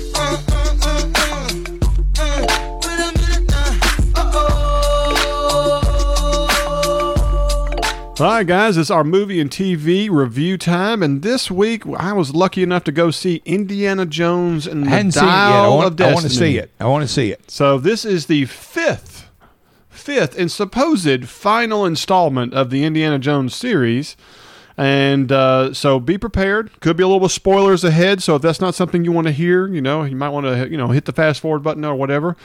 [8.19, 12.35] All right, guys, it's our movie and TV review time, and this week I was
[12.35, 15.33] lucky enough to go see Indiana Jones and the hadn't seen it yet.
[15.33, 16.69] I Dial want, of I want to see it.
[16.79, 17.49] I want to see it.
[17.49, 19.27] So this is the fifth
[19.89, 24.15] fifth and supposed final installment of the Indiana Jones series.
[24.77, 26.79] And uh, so be prepared.
[26.81, 28.21] Could be a little bit of spoilers ahead.
[28.21, 30.69] So if that's not something you want to hear, you know, you might want to,
[30.69, 32.35] you know, hit the fast forward button or whatever.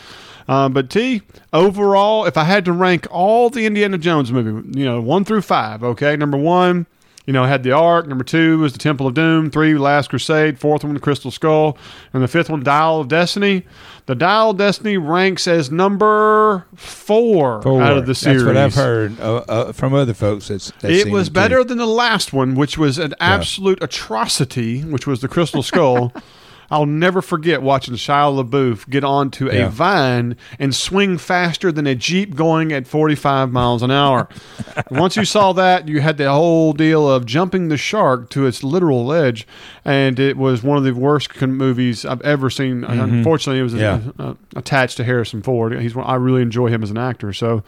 [0.49, 1.23] Um, but T,
[1.53, 5.43] overall, if I had to rank all the Indiana Jones movie, you know, one through
[5.43, 6.87] five, okay, number one,
[7.27, 8.07] you know, had the Ark.
[8.07, 9.51] Number two was the Temple of Doom.
[9.51, 10.59] Three, Last Crusade.
[10.59, 11.77] Fourth one, the Crystal Skull.
[12.15, 13.67] And the fifth one, Dial of Destiny.
[14.07, 17.83] The Dial of Destiny ranks as number four, Four.
[17.83, 18.43] out of the series.
[18.43, 20.49] That's what I've heard uh, uh, from other folks.
[20.49, 21.35] That's, that's It was it too.
[21.35, 26.15] better than the last one, which was an absolute atrocity, which was the Crystal Skull.
[26.71, 29.67] I'll never forget watching Shia LaBeouf get onto Yeah.
[29.67, 34.29] a vine and swing faster than a Jeep going at 45 miles an hour.
[34.91, 38.63] Once you saw that, you had the whole deal of jumping the shark to its
[38.63, 39.47] literal ledge,
[39.85, 42.85] and it was one of the worst con- movies I've ever seen.
[42.85, 44.01] Unfortunately, it was Yeah.
[44.19, 45.81] uh, attached to Harrison Ford.
[45.81, 47.33] He's one, I really enjoy him as an actor.
[47.33, 47.63] So,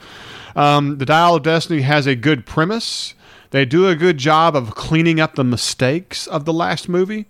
[0.56, 3.14] um, the Dial of Destiny has a good premise.
[3.50, 7.26] They do a good job of cleaning up the mistakes of the last movie.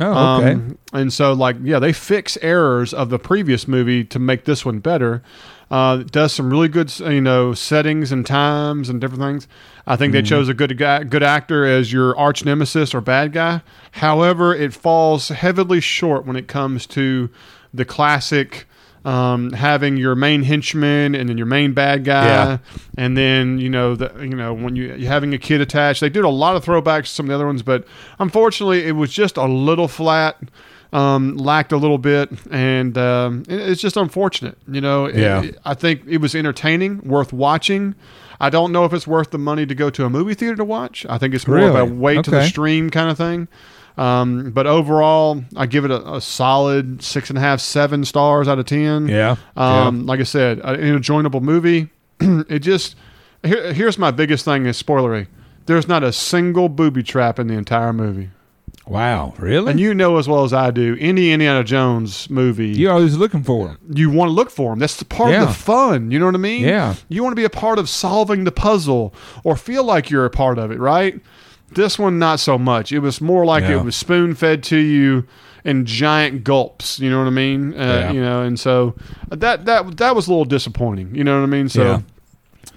[0.00, 0.52] Oh, okay.
[0.52, 4.64] Um, and so, like, yeah, they fix errors of the previous movie to make this
[4.64, 5.22] one better.
[5.70, 9.48] Uh, it does some really good, you know, settings and times and different things.
[9.86, 10.22] I think Mm-hmm.
[10.22, 13.62] they chose a good guy, good actor as your arch nemesis or bad guy.
[13.92, 17.28] However, it falls heavily short when it comes to
[17.74, 18.67] the classic.
[19.08, 22.58] Um, having your main henchman and then your main bad guy, Yeah.
[22.98, 26.00] and then you know the you know when you you're having a kid attached.
[26.00, 27.84] They did a lot of throwbacks to some of the other ones, but
[28.18, 30.36] unfortunately, it was just a little flat.
[30.90, 34.56] Um, lacked a little bit, and um, it- it's just unfortunate.
[34.66, 35.42] You know, Yeah.
[35.42, 37.94] it- I think it was entertaining, worth watching.
[38.40, 40.64] I don't know if it's worth the money to go to a movie theater to
[40.64, 41.04] watch.
[41.08, 41.90] I think it's more of a Really?
[41.90, 43.48] wait to the stream kind of thing.
[43.98, 48.46] Um, but overall, I give it a, a solid six and a half, seven stars
[48.48, 49.08] out of ten.
[49.08, 49.36] Yeah.
[49.56, 51.90] Um, like I said, an enjoyable movie.
[52.20, 52.94] it just
[53.42, 55.26] here, here's my biggest thing is spoilery.
[55.66, 58.30] There's not a single booby trap in the entire movie,
[58.86, 59.34] Wow.
[59.38, 59.70] Really?
[59.70, 60.96] and you know as well as I do.
[60.98, 63.78] Any Indiana Jones movie, You're always looking for them.
[63.94, 64.78] you want to look for them.
[64.78, 66.10] That's the part of the fun.
[66.10, 66.62] You know what I mean?
[66.62, 66.94] Yeah.
[67.10, 69.12] You want to be a part of solving the puzzle
[69.44, 71.20] or feel like you're a part of it, right?
[71.72, 72.92] This one, not so much.
[72.92, 73.78] It was more like Yeah.
[73.78, 75.24] it was spoon fed to you
[75.64, 76.98] in giant gulps.
[76.98, 77.74] You know what I mean?
[77.74, 78.12] Uh, Yeah.
[78.12, 78.94] You know, and so
[79.30, 81.14] that that that was a little disappointing.
[81.14, 81.68] You know what I mean?
[81.68, 81.82] So.
[81.84, 82.00] Yeah.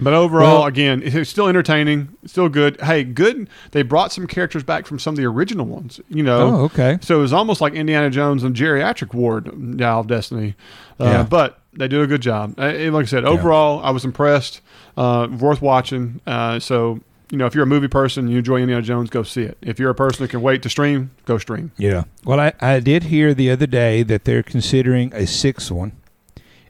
[0.00, 2.80] But overall, Well- again, it's still entertaining, still good.
[2.80, 3.46] Hey, good.
[3.72, 6.00] They brought some characters back from some of the original ones.
[6.08, 6.98] You know, Oh, okay.
[7.02, 10.54] so it was almost like Indiana Jones and geriatric ward, Dial of Destiny.
[10.98, 11.22] Uh, Yeah.
[11.28, 12.54] But they do a good job.
[12.58, 14.60] Uh, like I said, overall, I was impressed.
[14.96, 16.20] Uh, worth watching.
[16.26, 17.00] Uh, so,
[17.32, 19.56] you know, if you're a movie person and you enjoy Indiana Jones, go see it.
[19.62, 21.72] If you're a person that can wait to stream, go stream.
[21.78, 22.04] Yeah.
[22.26, 25.92] Well, I, I did hear the other day that they're considering a sixth one,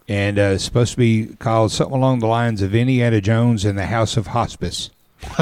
[0.06, 3.76] and uh, it's supposed to be called something along the lines of Indiana Jones and
[3.76, 4.90] the House of Hospice.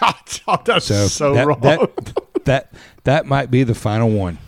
[0.00, 0.16] God,
[0.48, 1.60] oh, that's so, So, that, wrong.
[1.60, 2.72] That, that
[3.04, 4.38] that might be the final one.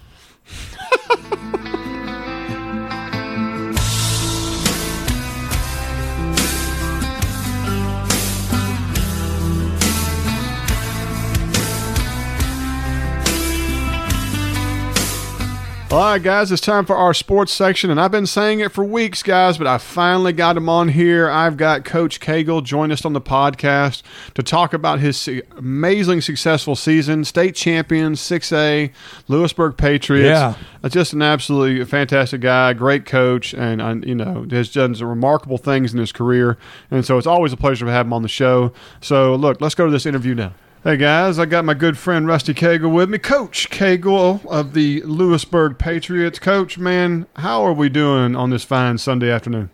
[15.88, 18.84] All right, guys, it's time for our sports section, and I've been saying it for
[18.84, 21.30] weeks, guys, but I finally got him on here.
[21.30, 24.02] I've got Coach Cagle join us on the podcast
[24.34, 28.90] to talk about his amazing, successful season, state champion, 6A,
[29.28, 30.26] Lewisburg Patriots.
[30.26, 30.54] Yeah.
[30.82, 35.06] Uh, just an absolutely fantastic guy, great coach, and uh, you know has done some
[35.06, 36.58] remarkable things in his career.
[36.90, 38.72] And so it's always a pleasure to have him on the show.
[39.00, 40.52] So look, let's go to this interview now.
[40.86, 45.02] Hey guys, I got my good friend Rusty Cagle with me, Coach Cagle of the
[45.02, 46.38] Lewisburg Patriots.
[46.38, 49.68] Coach, man, how are we doing on this fine Sunday afternoon?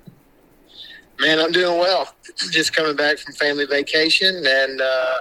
[1.20, 2.14] Man, I'm doing well.
[2.50, 5.18] Just coming back from family vacation and uh,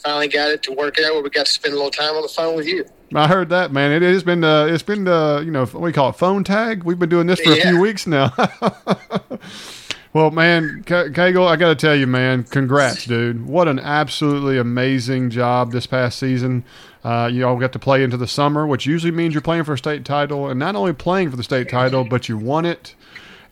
[0.00, 2.20] finally got it to work out where we got to spend a little time on
[2.20, 2.84] the phone with you.
[3.14, 3.90] I heard that, man.
[3.90, 6.82] It has been, uh, it's been, uh, you know, what do call it, phone tag.
[6.82, 8.34] We've been doing this for a few weeks now.
[10.12, 13.46] well, man, Ca- Cagle, I got to tell you, man, congrats, dude.
[13.46, 16.64] What an absolutely amazing job this past season.
[17.04, 19.72] Uh, you all got to play into the summer, which usually means you're playing for
[19.72, 22.94] a state title, and not only playing for the state title, but you won it.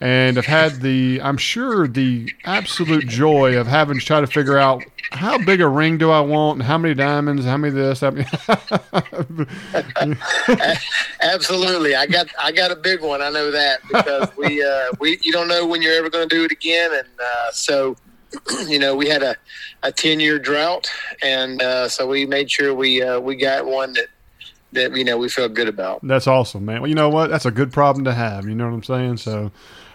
[0.02, 4.56] And I've had the, I'm sure, the absolute joy of having to try to figure
[4.56, 8.00] out how big a ring do I want, and how many diamonds, how many this,
[8.00, 8.26] how many.
[11.22, 13.20] Absolutely, I got I got a big one.
[13.20, 16.34] I know that because we uh, we you don't know when you're ever going to
[16.34, 17.96] do it again, and uh, so
[18.68, 19.36] you know we had a
[19.82, 20.90] a ten year drought,
[21.22, 24.06] and uh, so we made sure we uh, we got one that
[24.72, 26.00] that you know we felt good about.
[26.02, 26.82] That's awesome, man.
[26.82, 27.30] Well, you know what?
[27.30, 28.48] That's a good problem to have.
[28.48, 29.16] You know what I'm saying?
[29.18, 29.50] So,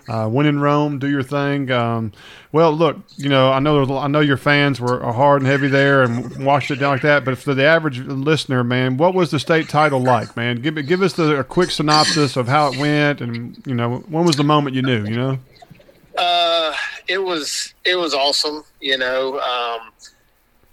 [0.08, 1.72] Uh, win in Rome, do your thing.
[1.72, 2.12] Um,
[2.52, 6.04] well, look, you know, I know I know your fans were hard and heavy there
[6.04, 7.26] and watched it down like that.
[7.26, 10.62] But for the average listener, man, what was the state title like, man?
[10.62, 14.26] Give give us the, a quick synopsis of how it went, and you know, when
[14.26, 15.06] was the moment you knew?
[15.06, 15.40] You know,
[16.18, 16.74] Uh,
[17.08, 18.64] it was it was awesome.
[18.80, 19.92] You know, um,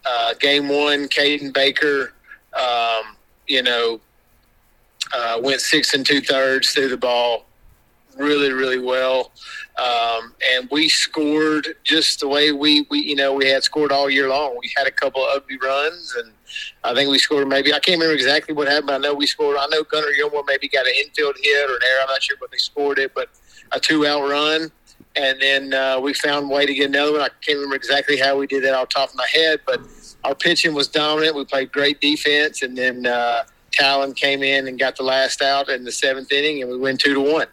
[0.05, 2.13] uh, game one, Caden Baker,
[2.53, 3.17] um,
[3.47, 4.01] you know,
[5.15, 7.47] uh, went six and two thirds through the ball,
[8.17, 9.33] really really well,
[9.79, 14.11] um, and we scored just the way we we you know we had scored all
[14.11, 14.57] year long.
[14.61, 16.33] We had a couple of ugly runs and.
[16.85, 18.89] I think we scored maybe I can't remember exactly what happened.
[18.89, 19.57] But I know we scored.
[19.59, 22.03] I know Gunnar Gilmore maybe got an infield hit or an error.
[22.03, 23.31] I'm not sure what they scored it, but
[23.73, 24.71] a two out run
[25.17, 27.21] and then uh, we found a way to get another one.
[27.21, 29.81] I can't remember exactly how we did that off top of my head, but
[30.25, 31.37] our pitching was dominant.
[31.37, 35.69] We played great defense, and then uh, Talon came in and got the last out
[35.69, 37.47] in the seventh inning, and we win two to one.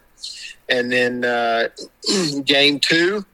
[0.70, 1.68] And then uh,
[2.44, 3.24] game two,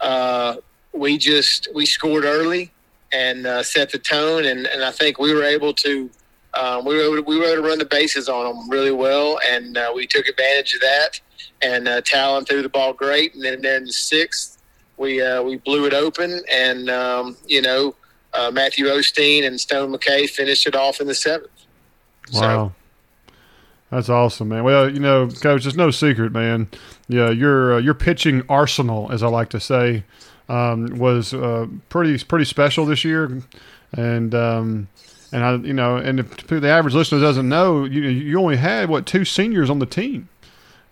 [0.00, 0.56] uh,
[0.92, 2.70] we just we scored early
[3.12, 6.10] and uh, set the tone, and, and I think we were able to.
[6.54, 9.76] Um, we were we were able to run the bases on them really well, and
[9.76, 11.20] uh, we took advantage of that
[11.64, 13.34] and uh, Talon threw the ball great.
[13.34, 14.58] And then, then in the sixth,
[14.96, 17.94] we uh, we blew it open, and um, you know
[18.32, 21.50] uh, Matthew Osteen and Stone McKay finished it off in the seventh.
[22.32, 22.72] Wow.
[23.94, 24.64] That's awesome, man.
[24.64, 26.68] Well, you know, coach, it's no secret, man.
[27.06, 30.02] Yeah, your uh, your pitching arsenal, as I like to say,
[30.48, 33.40] um, was uh, pretty pretty special this year,
[33.92, 34.88] and um,
[35.30, 38.88] and I, you know, and if the average listener doesn't know, you you only had
[38.88, 40.28] what two seniors on the team,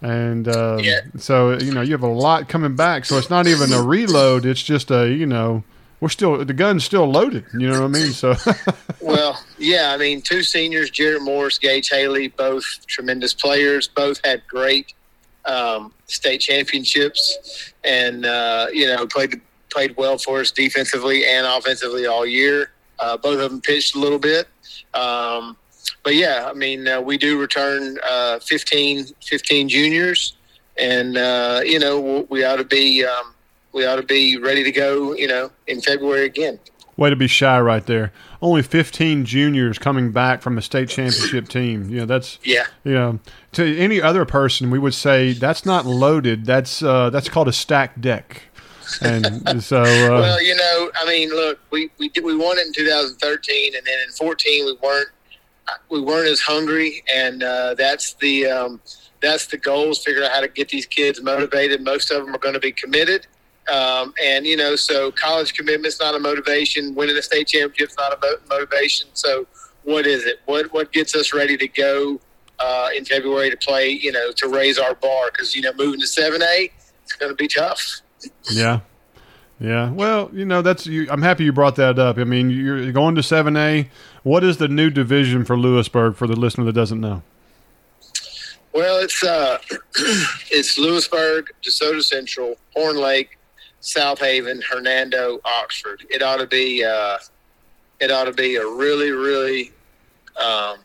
[0.00, 1.00] and uh, Yeah.
[1.16, 3.04] so you know you have a lot coming back.
[3.04, 5.64] So it's not even a reload; it's just a you know
[6.02, 7.44] we're still the gun's still loaded.
[7.54, 8.12] You know what I mean?
[8.12, 8.34] So
[9.00, 13.86] well, yeah, I mean, two seniors, Jared Morris, Gage Haley, both tremendous players.
[13.86, 14.94] Both had great
[15.44, 19.40] um, state championships, and uh, you know played
[19.70, 22.72] played well for us defensively and offensively all year.
[22.98, 24.48] Uh, both of them pitched a little bit.
[24.94, 25.56] Um,
[26.02, 30.36] but yeah, I mean, uh, we do return uh, 15, 15 juniors,
[30.76, 33.34] and uh, you know we ought to be um,
[33.72, 35.14] we ought to be ready to go.
[35.14, 36.58] You know, in February again.
[36.96, 38.12] Way to be shy right there.
[38.42, 41.88] Only 15 juniors coming back from a state championship team.
[41.88, 42.66] You know, that's Yeah.
[42.84, 43.18] you know,
[43.52, 46.44] to any other person we would say that's not loaded.
[46.44, 48.42] That's uh, that's called a stacked deck.
[49.00, 52.66] And so uh, well, you know, I mean, look, we we did, we won it
[52.66, 55.08] in 2013, and then in 14 we weren't
[55.88, 58.80] we weren't as hungry, and uh, that's the um,
[59.22, 60.04] that's the goals.
[60.04, 61.82] Figure out how to get these kids motivated.
[61.82, 63.26] Most of them are going to be committed,
[63.70, 66.94] um, and you know, so college commitment's not a motivation.
[66.94, 69.08] Winning a state championship's not a motivation.
[69.14, 69.46] So,
[69.84, 70.40] what is it?
[70.46, 72.20] What what gets us ready to go
[72.58, 73.90] uh, in February to play?
[73.90, 76.70] You know, to raise our bar because you know, moving to 7A,
[77.04, 78.00] it's going to be tough.
[78.50, 78.80] Yeah.
[79.60, 79.90] Yeah.
[79.92, 82.18] Well, you know, that's you, I'm happy you brought that up.
[82.18, 83.88] I mean, you're going to 7A.
[84.24, 87.22] What is the new division for Lewisburg for the listener that doesn't know?
[88.72, 89.58] Well, it's uh,
[90.50, 93.38] it's Lewisburg, DeSoto Central, Horn Lake,
[93.82, 96.04] Southaven, Hernando, Oxford.
[96.08, 97.18] It ought to be uh,
[98.00, 99.72] it ought to be a really really
[100.42, 100.78] um,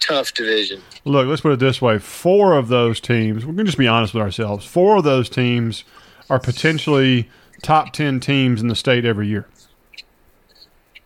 [0.00, 0.82] tough division.
[1.04, 1.98] Look, let's put it this way.
[1.98, 4.64] Four of those teams, we're going to just be honest with ourselves.
[4.66, 5.84] Four of those teams
[6.28, 7.28] are potentially
[7.62, 9.46] top 10 teams in the state every year.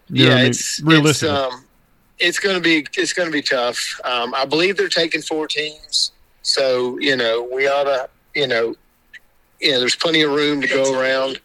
[0.09, 0.51] You yeah, what I mean?
[0.51, 1.37] it's realistically.
[1.37, 1.65] It's, um,
[2.19, 4.01] it's going to be it's going to be tough.
[4.05, 8.75] Um, I believe they're taking four teams, so you know we ought to you know
[9.61, 11.41] you know there's plenty of room to go around.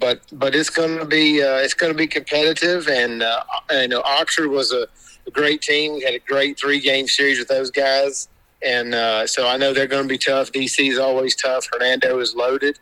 [0.00, 3.86] But but it's going to be uh, it's going to be competitive, and uh, I
[3.86, 4.86] know Oxford was a,
[5.26, 5.94] a great team.
[5.94, 8.28] We had a great three game series with those guys,
[8.62, 10.52] and uh, so I know they're going to be tough.
[10.52, 11.66] DC is always tough.
[11.72, 12.78] Hernando is loaded.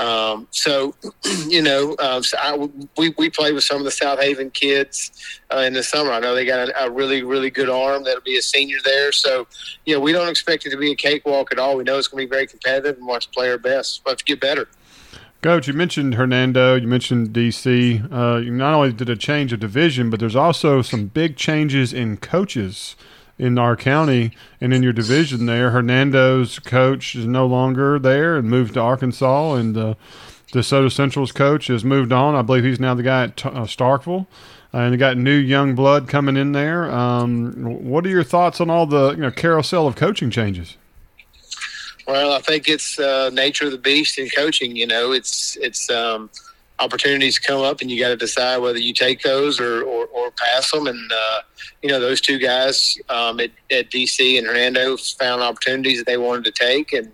[0.00, 0.94] Um, so,
[1.46, 2.56] you know, uh, so I,
[2.96, 5.12] we, we play with some of the Southaven kids
[5.54, 6.10] uh, in the summer.
[6.10, 8.04] I know they got a, a really, really good arm.
[8.04, 9.12] That'll be a senior there.
[9.12, 9.46] So,
[9.84, 11.76] you know, we don't expect it to be a cakewalk at all.
[11.76, 14.00] We know it's going to be very competitive and want to play our best.
[14.06, 14.68] Let's get better.
[15.42, 18.12] Coach, you mentioned Hernando, you mentioned DC.
[18.12, 21.92] Uh, you not only did a change of division, but there's also some big changes
[21.92, 22.96] in coaches
[23.40, 25.70] in our county and in your division there.
[25.70, 29.94] Hernando's coach is no longer there and moved to Arkansas, and uh,
[30.52, 32.34] DeSoto Central's coach has moved on.
[32.34, 34.26] I believe he's now the guy at T- uh, Starkville.
[34.72, 36.88] And they got new young blood coming in there.
[36.92, 40.76] Um, what are your thoughts on all the you know carousel of coaching changes?
[42.06, 44.76] Well, I think it's uh, nature of the beast in coaching.
[44.76, 46.30] You know, it's it's um,
[46.80, 50.30] opportunities come up, and you got to decide whether you take those or, or, or
[50.32, 50.86] pass them.
[50.86, 51.40] And uh,
[51.82, 56.16] you know, those two guys um, at, at DC and Hernando found opportunities that they
[56.16, 57.12] wanted to take, and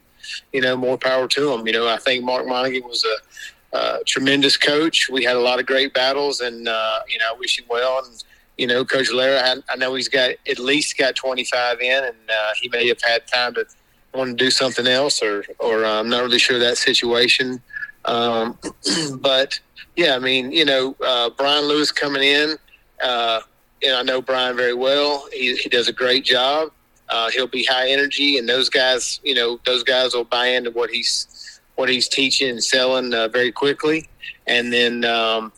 [0.53, 1.67] you know, more power to them.
[1.67, 5.11] You know, I think Mark Monaghan was a, a tremendous coach.
[5.11, 8.05] We had a lot of great battles, and uh, you know, I wish him well.
[8.05, 8.23] And
[8.57, 12.51] you know, Coach Lara, I, know he's got at least got 25 in, and uh,
[12.61, 13.67] he may have had time to
[14.15, 17.61] want to do something else, or or uh, I'm not really sure that situation.
[18.07, 18.59] Um,
[19.21, 19.59] but
[19.97, 22.57] yeah, I mean, you know, uh, Brian Lewis coming in,
[23.03, 23.41] uh,
[23.83, 25.29] and I know Brian very well.
[25.33, 26.71] He, he does a great job.
[27.09, 30.71] Uh, he'll be high energy, and those guys, you know, those guys will buy into
[30.71, 34.09] what he's what he's teaching and selling uh, very quickly.
[34.47, 35.53] And then, um,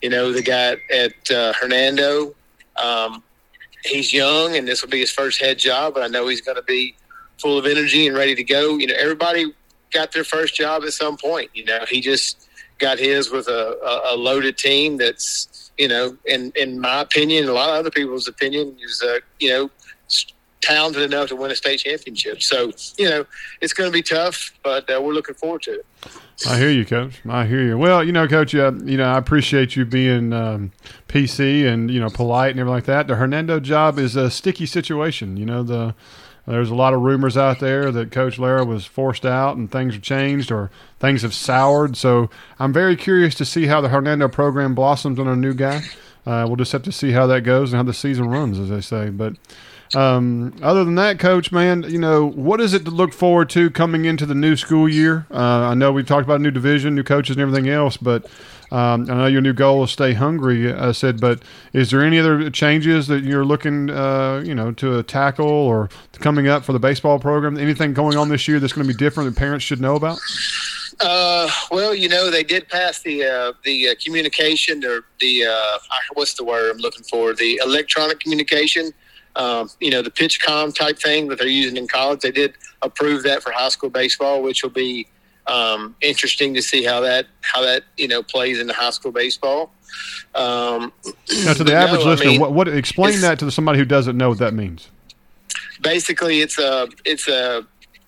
[0.00, 2.34] you know, the guy at uh, Hernando,
[2.82, 3.22] um,
[3.84, 6.56] he's young, and this will be his first head job, but I know he's going
[6.56, 6.94] to be
[7.40, 8.78] full of energy and ready to go.
[8.78, 9.52] You know, everybody
[9.94, 11.50] got their first job at some point.
[11.54, 13.78] You know, he just got his with a,
[14.12, 18.28] a, loaded team that's, you know, in in my opinion, a lot of other people's
[18.28, 19.70] opinion, is uh, you know
[20.60, 22.42] talented enough to win a state championship.
[22.42, 23.24] So you know,
[23.60, 25.86] it's going to be tough, but uh, we're looking forward to it.
[26.48, 27.20] I hear you, Coach.
[27.28, 27.78] I hear you.
[27.78, 30.72] Well, you know, Coach, uh, you know, I appreciate you being um,
[31.08, 33.06] PC and you know polite and everything like that.
[33.06, 35.36] The Hernando job is a sticky situation.
[35.36, 35.94] You know, the
[36.46, 39.94] there's a lot of rumors out there that Coach Lara was forced out and things
[39.94, 40.70] have changed or
[41.00, 41.96] things have soured.
[41.96, 42.28] So
[42.58, 45.82] I'm very curious to see how the Hernando program blossoms on a new guy.
[46.26, 48.68] Uh, we'll just have to see how that goes and how the season runs, as
[48.68, 49.10] they say.
[49.10, 49.34] But
[49.94, 53.70] um, other than that, Coach, man, you know, what is it to look forward to
[53.70, 55.26] coming into the new school year?
[55.30, 58.26] Uh, I know we've talked about a new division, new coaches, and everything else, but
[58.72, 60.72] um, I know your new goal is stay hungry.
[60.72, 65.02] I said, but is there any other changes that you're looking, uh, you know, to
[65.04, 67.56] tackle or coming up for the baseball program?
[67.56, 70.18] Anything going on this year that's going to be different that parents should know about?
[71.00, 75.78] Uh, well, you know, they did pass the uh, the uh, communication or the uh,
[76.14, 77.34] what's the word I'm looking for?
[77.34, 78.92] The electronic communication.
[79.36, 82.20] Um, you know, the PitchCom type thing that they're using in college.
[82.20, 85.08] They did approve that for high school baseball, which will be
[85.46, 89.72] um, interesting to see how that how that you know plays into high school baseball.
[90.34, 90.92] Um,
[91.44, 93.84] now, to the average no, listener, I mean, what, what explain that to somebody who
[93.84, 94.88] doesn't know what that means?
[95.82, 97.66] Basically, it's a it's a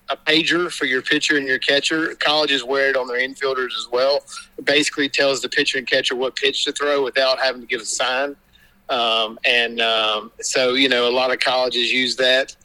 [0.09, 2.15] a pager for your pitcher and your catcher.
[2.15, 4.23] Colleges wear it on their infielders as well.
[4.57, 7.81] It basically tells the pitcher and catcher what pitch to throw without having to give
[7.81, 8.35] a sign.
[8.89, 12.55] Um, and um, so, you know, a lot of colleges use that.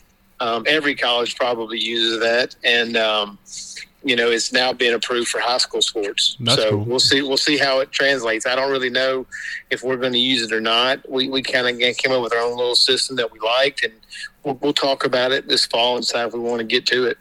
[0.41, 3.39] Um, every college probably uses that, and um,
[4.03, 6.37] you know, it's now been approved for high school sports.
[6.41, 6.85] That's so cool.
[6.85, 7.23] we'll see.
[7.23, 8.45] We'll see how it translates.
[8.45, 9.25] I don't really know
[9.71, 11.09] if we're going to use it or not.
[11.09, 13.93] We we kind of came up with our own little system that we liked, and
[14.43, 17.05] we'll, we'll talk about it this fall and decide if we want to get to
[17.07, 17.19] it.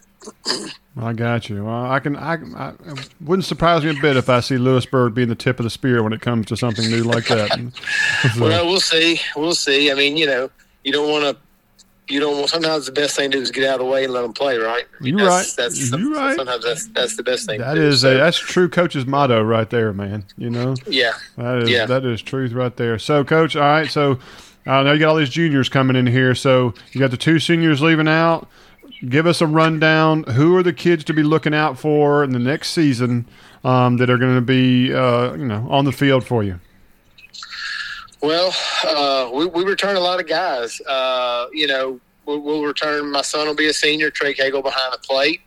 [0.98, 1.64] I got you.
[1.64, 2.18] Well, I can.
[2.18, 2.74] I, I
[3.22, 6.04] wouldn't surprise me a bit if I see Lewisburg being the tip of the spear
[6.04, 7.50] when it comes to something new like that.
[8.36, 8.42] so.
[8.42, 9.20] Well, we'll see.
[9.36, 9.90] We'll see.
[9.90, 10.50] I mean, you know,
[10.84, 12.14] you don't want to.
[12.14, 12.50] You don't.
[12.50, 14.34] Sometimes the best thing to do is get out of the way and let them
[14.34, 14.58] play.
[14.58, 14.84] Right?
[15.00, 15.64] I mean, You're that's, right.
[15.64, 16.36] That's You're right.
[16.36, 17.62] Sometimes that's that's the best thing.
[17.62, 20.26] That is do, a that's true coach's motto right there, man.
[20.38, 20.76] You know.
[20.86, 21.14] Yeah.
[21.38, 21.86] That is yeah.
[21.86, 23.00] that is truth right there.
[23.00, 23.56] So, coach.
[23.56, 23.90] All right.
[23.90, 24.20] So.
[24.68, 27.18] Uh, I know you got all these juniors coming in here, so you got the
[27.18, 28.48] two seniors leaving out
[29.08, 30.24] give us a rundown.
[30.24, 33.28] Who are the kids to be looking out for in the next season
[33.64, 36.60] um, that are going to be, uh, you know, on the field for you?
[38.22, 40.80] Well, uh, we, we return a lot of guys.
[40.82, 43.12] Uh, you know, we'll, we'll, return.
[43.12, 44.12] My son will be a senior.
[44.12, 45.41] Trey Cagle behind the plate.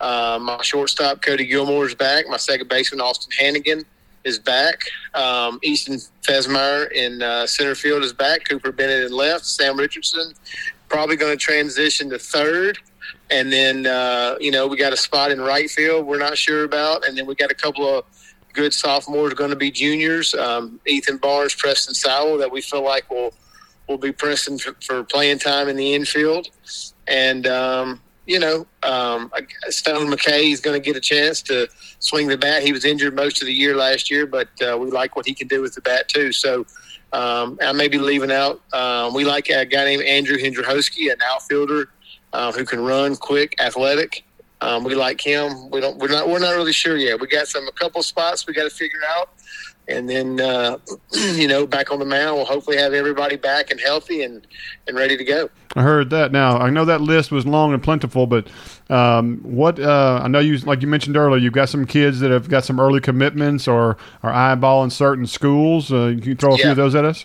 [0.00, 2.26] Uh, my shortstop Cody Gilmore is back.
[2.28, 3.84] My second baseman Austin Hannigan
[4.24, 4.82] is back.
[5.14, 8.44] Um, Easton Fesmeyer in uh, center field is back.
[8.48, 9.44] Cooper Bennett in left.
[9.44, 10.32] Sam Richardson
[10.88, 12.78] probably going to transition to third.
[13.30, 16.64] And then, uh, you know, we got a spot in right field we're not sure
[16.64, 17.06] about.
[17.06, 18.04] And then we got a couple of
[18.52, 23.08] good sophomores going to be juniors um, Ethan Barnes, Preston Sowell, that we feel like
[23.10, 23.32] will,
[23.88, 26.48] will be pressing for, for playing time in the infield.
[27.06, 29.32] And, um, you know, um,
[29.68, 32.62] Stone McKay is going to get a chance to swing the bat.
[32.62, 35.34] He was injured most of the year last year, but uh, we like what he
[35.34, 36.32] can do with the bat, too.
[36.32, 36.66] So,
[37.12, 38.60] um, I may be leaving out.
[38.72, 41.88] Um, we like a guy named Andrew Hendrowski, an outfielder
[42.32, 44.24] uh, who can run quick, athletic.
[44.62, 45.70] Um, we like him.
[45.70, 45.98] We don't.
[45.98, 46.28] We're not.
[46.28, 47.20] We're not really sure yet.
[47.20, 49.30] We got some a couple spots we got to figure out,
[49.88, 50.76] and then uh,
[51.12, 52.36] you know back on the mound.
[52.36, 54.46] We'll hopefully have everybody back and healthy and
[54.86, 55.48] and ready to go.
[55.76, 56.30] I heard that.
[56.30, 58.48] Now I know that list was long and plentiful, but
[58.90, 62.30] um, what uh, I know you like you mentioned earlier, you've got some kids that
[62.30, 65.90] have got some early commitments or are eyeballing certain schools.
[65.90, 66.62] Uh, you can throw a yeah.
[66.64, 67.24] few of those at us.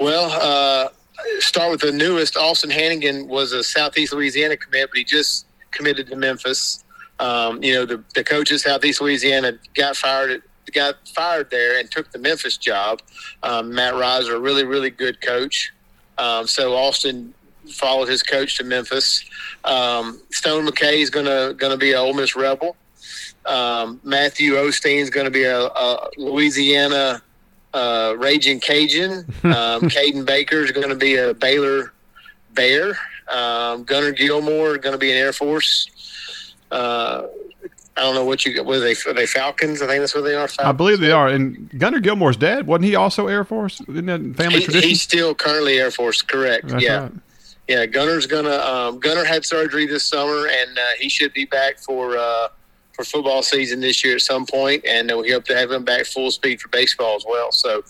[0.00, 0.88] Well, uh,
[1.38, 2.36] start with the newest.
[2.36, 6.84] Austin Hannigan was a Southeast Louisiana commit, but he just committed to Memphis.
[7.20, 10.42] Um, you know, the, the coach Southeast Louisiana got fired
[10.74, 13.00] got fired there and took the Memphis job.
[13.42, 15.72] Um, Matt Riser, a really, really good coach.
[16.18, 17.32] Um, so Austin
[17.72, 19.24] followed his coach to Memphis.
[19.64, 22.76] Um, Stone McKay is gonna gonna be an Ole Miss Rebel.
[23.48, 27.22] Um, Matthew Osteen is going to be a, a Louisiana
[27.74, 29.24] uh, Raging Cajun.
[29.44, 31.92] Um, Caden Baker is going to be a Baylor
[32.54, 32.98] Bear.
[33.32, 36.54] Um, Gunnar Gilmore is going to be an Air Force.
[36.70, 37.26] Uh,
[37.96, 39.82] I don't know what you are they are they Falcons?
[39.82, 40.46] I think that's what they are.
[40.48, 40.68] Falcons.
[40.68, 41.28] I believe they are.
[41.28, 43.80] And Gunnar Gilmore's dad wasn't he also Air Force?
[43.88, 44.88] Isn't that family He- tradition?
[44.88, 46.68] he's still currently Air Force, correct?
[46.68, 47.12] That's yeah, right.
[47.68, 47.86] yeah.
[47.86, 52.16] Gunner's gonna um, Gunner had surgery this summer, and uh, he should be back for
[52.16, 52.48] uh,
[52.98, 56.04] for football season this year at some point, and we hope to have him back
[56.04, 57.52] full speed for baseball as well.
[57.52, 57.84] So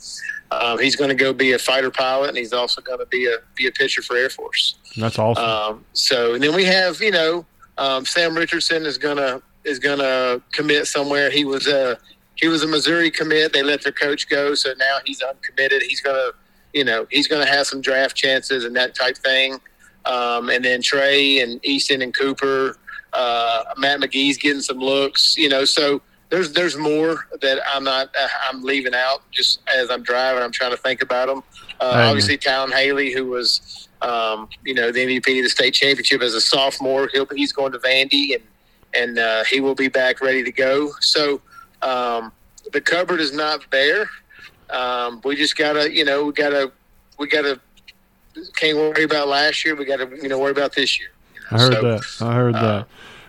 [0.50, 3.24] um, he's going to go be a fighter pilot, and he's also going to be
[3.24, 4.76] a be a pitcher for Air Force.
[4.98, 5.44] That's awesome.
[5.44, 7.46] Um, so and then we have you know
[7.78, 11.30] um, Sam Richardson is gonna is gonna commit somewhere.
[11.30, 11.98] He was a
[12.34, 13.54] he was a Missouri commit.
[13.54, 15.82] They let their coach go, so now he's uncommitted.
[15.82, 16.32] He's gonna
[16.74, 19.58] you know he's gonna have some draft chances and that type thing.
[20.04, 22.76] Um, and then Trey and Easton and Cooper,
[23.12, 25.36] uh, Matt McGee's getting some looks.
[25.36, 29.90] You know, so there's there's more that I'm not uh, I'm leaving out just as
[29.90, 30.42] I'm driving.
[30.42, 31.42] I'm trying to think about them.
[31.80, 36.22] Uh, obviously, Talon Haley, who was um, you know the MVP of the state championship
[36.22, 38.44] as a sophomore, he'll he's going to Vandy and
[38.94, 40.92] and uh, he will be back ready to go.
[41.00, 41.40] So
[41.82, 42.32] um,
[42.72, 44.08] the cupboard is not bare.
[44.70, 46.72] Um, we just gotta you know we gotta
[47.18, 47.60] we gotta
[48.56, 49.74] can't worry about last year.
[49.74, 51.08] We gotta you know worry about this year.
[51.50, 52.02] I heard so, that.
[52.20, 52.86] I heard uh, that.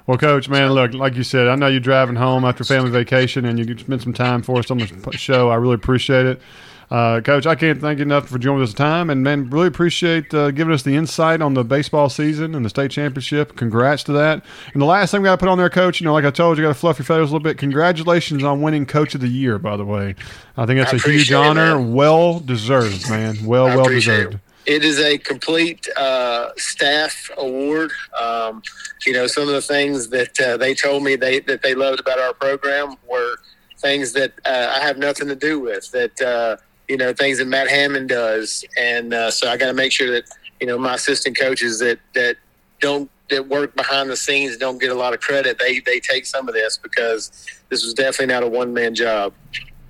[0.09, 3.45] Well, Coach, man, look, like you said, I know you're driving home after family vacation,
[3.45, 5.51] and you spent some time for us on the show.
[5.51, 6.41] I really appreciate it.
[6.89, 10.33] Uh, Coach, I can't thank you enough for joining us time, and man, really appreciate
[10.33, 13.55] uh, giving us the insight on the baseball season and the state championship.
[13.55, 14.43] Congrats to that.
[14.73, 16.31] And the last thing we got to put on there, Coach, you know, like I
[16.31, 17.59] told you, got to fluff your feathers a little bit.
[17.59, 20.15] Congratulations on winning Coach of the Year, by the way.
[20.57, 21.79] I think that's I a huge appreciate it, honor.
[21.79, 23.45] Well deserved, man.
[23.45, 24.33] Well, well deserved.
[24.33, 24.39] it.
[24.69, 27.91] It is a complete uh, staff award.
[28.21, 28.61] Um,
[29.03, 31.99] you know, some of the things that uh, they told me they that they loved
[31.99, 33.37] about our program were
[33.79, 35.89] things that uh, I have nothing to do with.
[35.89, 36.57] That uh,
[36.87, 40.11] you know, things that Matt Hammond does, and uh, so I got to make sure
[40.11, 40.25] that
[40.61, 42.37] you know my assistant coaches that that
[42.79, 45.57] don't that work behind the scenes don't get a lot of credit.
[45.57, 47.31] They they take some of this because
[47.69, 49.33] this was definitely not a one man job.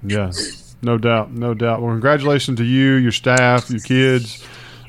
[0.03, 0.77] Yes.
[0.81, 1.81] no doubt, no doubt.
[1.81, 4.41] Well, congratulations to you, your staff, your kids.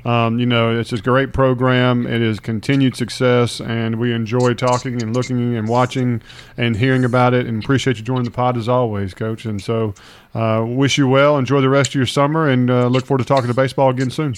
[0.04, 2.06] Um, you know, it's a great program.
[2.06, 6.22] It is continued success, and we enjoy talking and looking and watching
[6.56, 7.46] and hearing about it.
[7.46, 9.44] And appreciate you joining the pod as always, Coach.
[9.44, 9.94] And so,
[10.34, 11.36] uh, wish you well.
[11.36, 14.10] Enjoy the rest of your summer, and uh, look forward to talking to baseball again
[14.10, 14.34] soon.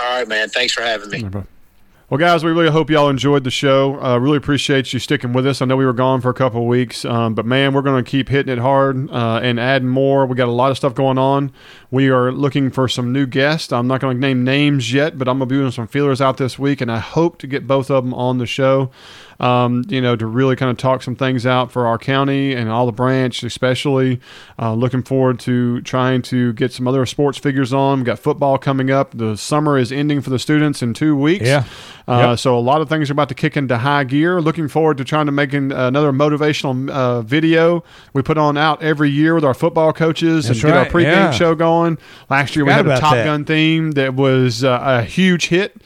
[0.00, 0.48] All right, man.
[0.48, 1.44] Thanks for having me.
[2.10, 4.02] Well, guys, we really hope y'all enjoyed the show.
[4.02, 5.60] Uh, really appreciate you sticking with us.
[5.60, 8.10] I know we were gone for a couple weeks, um, but man, we're going to
[8.10, 10.24] keep hitting it hard uh, and adding more.
[10.24, 11.52] We got a lot of stuff going on.
[11.90, 13.74] We are looking for some new guests.
[13.74, 16.22] I'm not going to name names yet, but I'm going to be doing some feelers
[16.22, 18.90] out this week, and I hope to get both of them on the show.
[19.40, 22.68] Um, you know, to really kind of talk some things out for our county and
[22.68, 24.20] Olive Branch, especially.
[24.58, 28.00] Uh, looking forward to trying to get some other sports figures on.
[28.00, 29.16] We've got football coming up.
[29.16, 31.46] The summer is ending for the students in two weeks.
[31.46, 31.64] Yeah.
[32.06, 32.38] Uh, Yep.
[32.38, 34.40] So a lot of things are about to kick into high gear.
[34.40, 38.82] Looking forward to trying to make an, another motivational uh, video we put on out
[38.82, 41.30] every year with our football coaches That's and get our pregame yeah.
[41.30, 41.98] show going.
[42.30, 43.24] Last year we had a Top that.
[43.24, 45.76] Gun theme that was uh, a huge hit.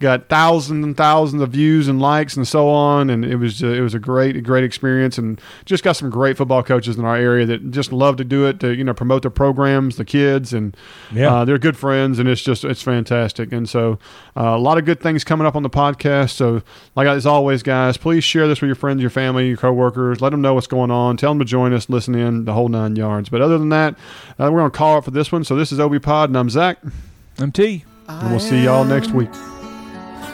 [0.00, 3.66] Got thousands and thousands of views and likes and so on, and it was uh,
[3.66, 7.16] it was a great great experience, and just got some great football coaches in our
[7.16, 10.52] area that just love to do it to you know promote their programs, the kids,
[10.52, 10.76] and
[11.12, 11.34] Yeah.
[11.34, 13.52] uh, they're good friends, and it's just it's fantastic.
[13.52, 13.98] And so
[14.36, 16.30] uh, a lot of good things coming up on the podcast.
[16.30, 16.62] So
[16.94, 20.20] like as always, guys, please share this with your friends, your family, your coworkers.
[20.20, 21.16] Let them know what's going on.
[21.16, 23.30] Tell them to join us, listen in, the whole nine yards.
[23.30, 23.94] But other than that,
[24.38, 25.42] uh, we're gonna call it for this one.
[25.42, 26.78] So this is OB Pod, and I'm Zach,
[27.40, 27.84] I'm T.
[28.06, 29.30] and we'll see y'all next week.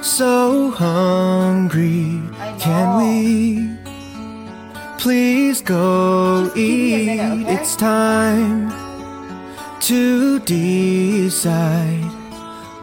[0.05, 2.21] So hungry,
[2.59, 3.75] can we
[4.99, 7.21] please go eat?
[7.49, 8.71] It's time
[9.81, 12.05] to decide.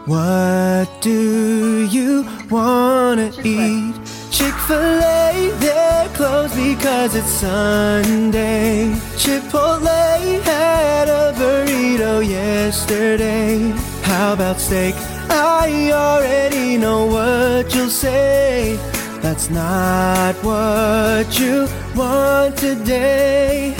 [0.06, 3.94] What do you wanna eat?
[4.32, 8.90] Chick fil A, they're closed because it's Sunday.
[9.14, 13.91] Chipotle had a burrito yesterday.
[14.02, 14.94] How about steak?
[15.30, 18.78] I already know what you'll say.
[19.20, 23.74] That's not what you want today.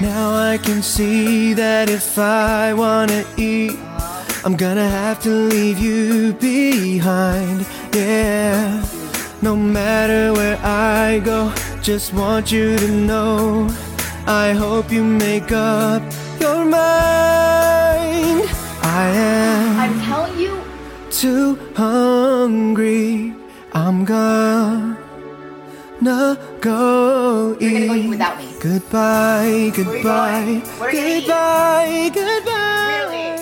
[0.00, 3.76] Now I can see that if I wanna eat,
[4.44, 7.66] I'm gonna have to leave you behind.
[7.92, 8.84] Yeah.
[9.42, 13.68] No matter where I go, just want you to know.
[14.26, 16.02] I hope you make up
[16.40, 18.48] your mind.
[18.82, 20.62] I am I'm telling you,
[21.10, 23.34] too hungry.
[23.72, 24.96] I'm gonna
[26.60, 28.08] go eat.
[28.08, 28.48] without me.
[28.60, 31.26] Goodbye, goodbye, gonna eat.
[31.26, 33.37] goodbye, goodbye.